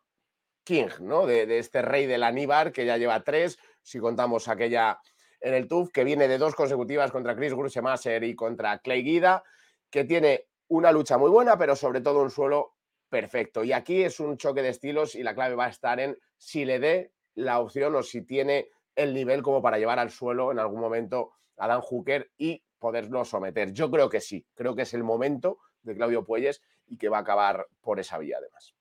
[0.64, 1.26] King, ¿no?
[1.26, 5.00] De, este rey de la Nibar, que ya lleva tres, si contamos aquella
[5.42, 9.44] en el TUF, que viene de dos consecutivas contra Chris Grusemaser y contra Clay Guida,
[9.90, 12.76] que tiene una lucha muy buena, pero sobre todo un suelo
[13.10, 13.64] perfecto.
[13.64, 16.66] Y aquí es un choque de estilos y la clave va a estar en si
[16.66, 20.60] le dé la opción o si tiene el nivel como para llevar al suelo en
[20.60, 23.72] algún momento a Dan Hooker y poderlo someter.
[23.72, 27.18] Yo creo que sí, creo que es el momento de Claudio Puelles y que va
[27.18, 28.74] a acabar por esa vía además.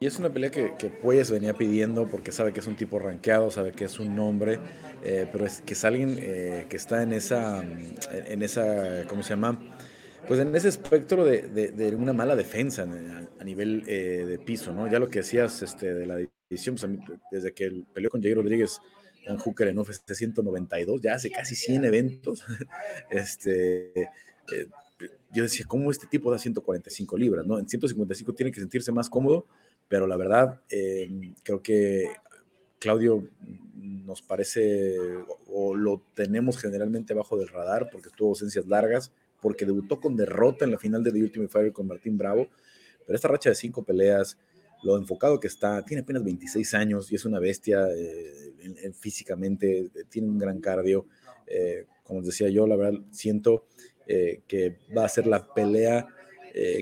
[0.00, 0.68] Y es una pelea que,
[1.02, 4.58] Puelles venía pidiendo porque sabe que es un tipo rankeado, sabe que es un nombre,
[5.02, 9.30] eh, pero es que es alguien eh, que está en esa, en esa, ¿cómo se
[9.30, 9.58] llama?
[10.26, 14.90] Pues en ese espectro de, una mala defensa a, nivel eh, de piso, ¿no?
[14.90, 16.16] Ya lo que decías este, de la
[16.48, 18.80] división, pues desde que peleó con Jair Rodríguez
[19.26, 22.44] en Hooker en UFC 192, ya hace casi 100 eventos,
[23.10, 24.68] este, eh,
[25.32, 27.46] yo decía, ¿cómo este tipo da 145 libras?
[27.46, 27.58] ¿no?
[27.58, 29.46] En 155 tiene que sentirse más cómodo,
[29.88, 32.08] pero la verdad, eh, creo que
[32.78, 33.26] Claudio
[33.74, 34.96] nos parece,
[35.48, 39.12] o lo tenemos generalmente bajo del radar, porque tuvo ausencias largas,
[39.44, 42.48] porque debutó con derrota en la final de The Ultimate Fighter con Martín Bravo,
[43.04, 44.38] pero esta racha de cinco peleas,
[44.82, 50.28] lo enfocado que está, tiene apenas 26 años y es una bestia eh, físicamente, tiene
[50.28, 51.04] un gran cardio.
[51.46, 53.66] Eh, como les decía yo, la verdad siento
[54.06, 56.08] eh, que va a ser la pelea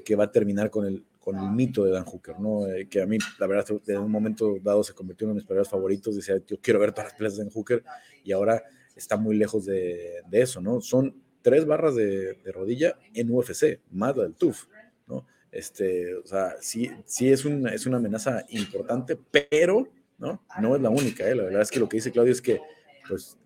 [0.04, 2.66] que va a terminar con el, con el mito de Dan Hooker, ¿no?
[2.88, 5.48] que a mí, la verdad, en un momento dado se convirtió en uno de mis
[5.48, 6.14] peleas favoritos.
[6.14, 7.82] Decía, yo quiero ver todas las peleas de Dan Hooker
[8.22, 8.62] y ahora
[8.94, 10.80] está muy lejos de, de eso, ¿no?
[10.80, 11.12] Son
[11.42, 14.66] tres barras de, rodilla en UFC, más del TUF,
[15.06, 15.26] ¿no?
[15.50, 19.88] Este, o sea, sí, sí es, una, es una amenaza importante, pero
[20.18, 20.42] ¿no?
[20.60, 21.28] no es la única.
[21.28, 21.34] ¿eh?
[21.34, 22.60] La verdad es que lo que dice Claudio es que
[23.06, 23.36] pues,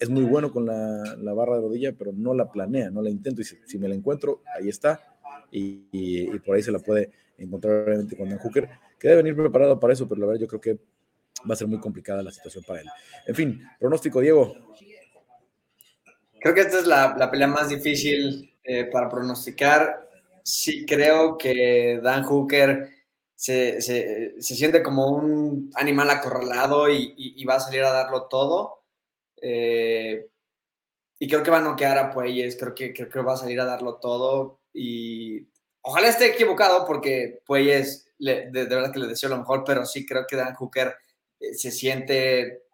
[0.00, 3.10] es muy bueno con la, la, barra de rodilla, pero no la planea, no la
[3.10, 3.42] intento.
[3.42, 5.02] Y si, me la encuentro, ahí está.
[5.50, 9.36] Y, y, por ahí se la puede encontrar obviamente con Dan Hooker, que debe venir
[9.36, 10.78] preparado para eso, pero la verdad yo creo que
[11.48, 12.88] va a ser muy complicada la situación para él.
[13.26, 14.54] En fin, pronóstico, Diego.
[16.40, 20.08] Creo que esta es la, pelea más difícil eh, para pronosticar.
[20.42, 22.90] Sí creo que Dan Hooker
[23.34, 23.80] se,
[24.40, 28.84] siente como un animal acorralado y, va a salir a darlo todo.
[29.40, 30.28] Eh,
[31.20, 33.60] y creo que va a noquear a Puelles, creo que, creo que va a salir
[33.60, 34.60] a darlo todo.
[34.72, 35.48] Y
[35.82, 40.26] ojalá esté equivocado porque Puelles, de, verdad que le deseo lo mejor, pero sí creo
[40.26, 40.94] que Dan Hooker
[41.40, 42.67] eh, se siente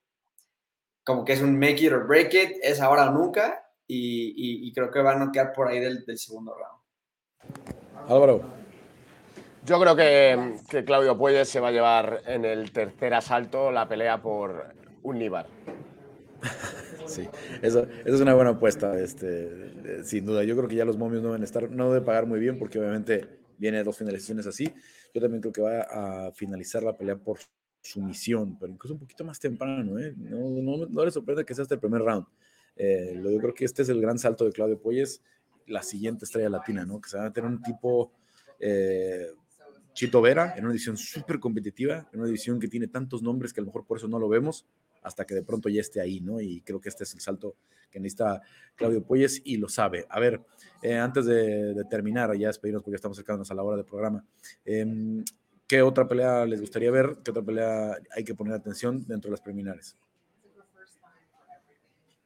[1.04, 4.90] como que es un make it or break it, es ahora o nunca, y, creo
[4.90, 8.08] que va a noquear por ahí del, segundo round.
[8.08, 8.42] Álvaro.
[9.66, 13.88] Yo creo que, que, Claudio Puelles se va a llevar en el tercer asalto la
[13.88, 15.46] pelea por un Nibar.
[17.06, 17.28] Sí,
[17.60, 20.42] eso, es una buena apuesta, este, sin duda.
[20.42, 22.78] Yo creo que ya los momios no deben estar, no deben pagar muy bien porque
[22.78, 23.28] obviamente
[23.58, 24.72] viene dos finalizaciones así.
[25.12, 27.38] Yo también creo que va a finalizar la pelea por
[27.84, 30.14] sumisión, pero incluso un poquito más temprano, ¿eh?
[30.16, 32.26] No, no, no le sorprende que sea hasta el primer round.
[32.76, 35.22] Eh, yo creo que este es el gran salto de Claudio Puelles,
[35.66, 37.00] la siguiente estrella latina, ¿no?
[37.00, 38.12] Que se va a tener un tipo
[38.58, 39.28] eh,
[39.92, 43.60] Chito Vera en una edición súper competitiva, en una edición que tiene tantos nombres que
[43.60, 44.66] a lo mejor por eso no lo vemos,
[45.02, 46.40] hasta que de pronto ya esté ahí, ¿no?
[46.40, 47.56] Y creo que este es el salto
[47.90, 48.40] que necesita
[48.74, 50.06] Claudio Puelles y lo sabe.
[50.08, 50.40] A ver,
[50.82, 54.24] eh, antes de, terminar, ya despedirnos porque estamos acercándonos a la hora del programa.
[55.68, 57.18] ¿Qué otra pelea les gustaría ver?
[57.24, 59.96] ¿Qué otra pelea hay que poner atención dentro de las preliminares?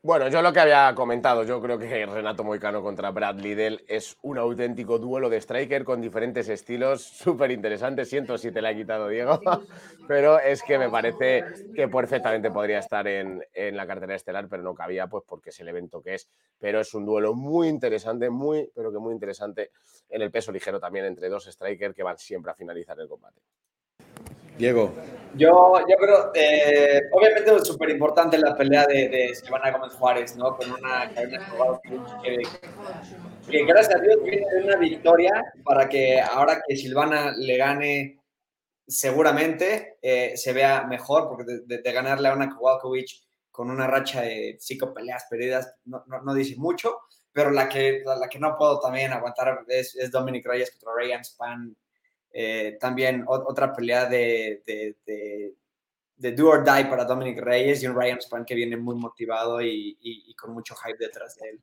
[0.09, 4.17] Bueno, yo lo que había comentado, yo creo que Renato Moicano contra Brad Liddell es
[4.23, 8.07] un auténtico duelo de striker con diferentes estilos, súper interesante.
[8.07, 9.39] Siento si te la he quitado, Diego,
[10.09, 11.45] pero es que me parece
[11.75, 15.61] que perfectamente podría estar en, en, la cartera estelar, pero no cabía, pues porque es
[15.61, 16.27] el evento que es.
[16.59, 19.73] Pero es un duelo muy interesante, muy, pero que muy interesante
[20.09, 23.43] en el peso ligero también entre dos strikers que van siempre a finalizar el combate.
[24.59, 24.95] Diego.
[25.35, 30.57] Yo, yo creo, eh, obviamente es súper importante la pelea de, Silvana Gómez Juárez, ¿no?
[30.57, 31.47] Con una cadena
[32.23, 32.43] que,
[33.49, 38.19] que, gracias a Dios viene una victoria para que ahora que Silvana le gane
[38.89, 44.57] seguramente eh, se vea mejor, porque de, ganarle a una Kowalkiewicz con una racha de
[44.59, 46.99] cinco peleas perdidas, no, no, dice mucho,
[47.33, 51.25] pero la que, la, que no puedo también aguantar es, es Dominic Reyes contra Ryan
[51.25, 51.77] Span.
[52.33, 55.55] Eh, también otra pelea de, de,
[56.17, 59.61] de, do or die para Dominic Reyes y un Ryan Span que viene muy motivado
[59.63, 61.61] y, con mucho hype detrás de él.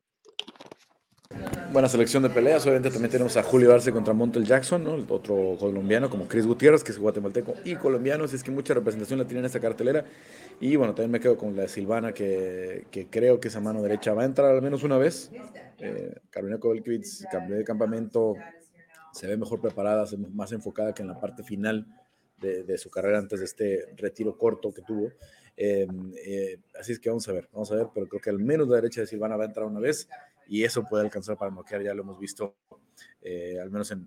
[1.72, 2.64] Buena selección de peleas.
[2.64, 4.94] Obviamente también tenemos a Julio Arce contra Montel Jackson, ¿no?
[5.10, 8.24] otro colombiano como Chris Gutiérrez, que es guatemalteco y colombiano.
[8.24, 10.06] Así es que mucha representación la tiene en esta cartelera.
[10.60, 14.14] Y bueno, también me quedo con la Silvana, que, que creo que esa mano derecha
[14.14, 15.32] va a entrar al menos una vez.
[15.80, 18.36] Eh, Carolina Kovalkiewicz cambió de campamento,
[19.16, 21.88] se ve mejor preparada, más enfocada que en la parte final
[22.38, 25.14] de, de su carrera antes de este retiro corto que tuvo.
[25.56, 25.88] Eh,
[26.26, 28.68] eh, así es que vamos a ver, vamos a ver, pero creo que al menos
[28.68, 30.10] la derecha de Silvana va a entrar una vez
[30.50, 32.58] y eso puede alcanzar para noquear, ya lo hemos visto
[33.22, 34.06] eh, al menos en,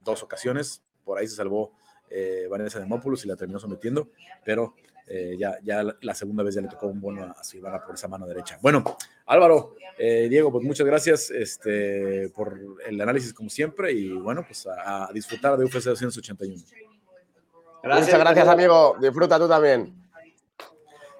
[0.00, 1.74] dos ocasiones, por ahí se salvó
[2.08, 4.10] eh, Vanessa de Mópolis y la terminó sometiendo,
[4.46, 4.74] pero
[5.08, 8.08] eh, ya, ya la, segunda vez ya le tocó un bono a Silvana por esa
[8.08, 8.58] mano derecha.
[8.60, 8.84] Bueno,
[9.26, 12.56] Álvaro, Diego, pues muchas gracias este, por
[12.86, 16.62] el análisis como siempre y bueno, pues a, disfrutar de UFC 281.
[17.82, 18.06] Gracias.
[18.06, 18.96] Muchas gracias, amigo.
[19.00, 20.08] Disfruta tú también.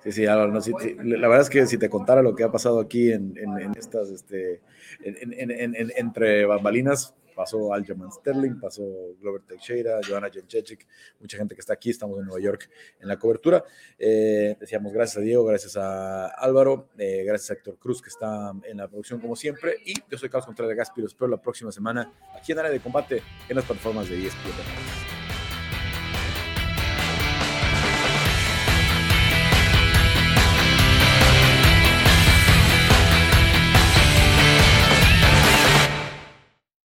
[0.02, 3.36] Sí, sí, la verdad es que si te contara lo que ha pasado aquí en,
[3.76, 4.60] estas, este,
[5.02, 8.82] entre bambalinas, pasó Aljamain Sterling, pasó
[9.20, 10.84] Glover Teixeira, Johanna Jenchechik,
[11.20, 12.68] mucha gente que está aquí, estamos en Nueva York
[12.98, 13.62] en la cobertura.
[13.96, 18.52] Eh, decíamos gracias a Diego, gracias a Álvaro, eh, gracias a Héctor Cruz que está
[18.64, 22.12] en la producción como siempre, y yo soy Carlos Contreras Gaspiro, espero la próxima semana
[22.36, 25.07] aquí en Área de Combate en las plataformas de ESPN.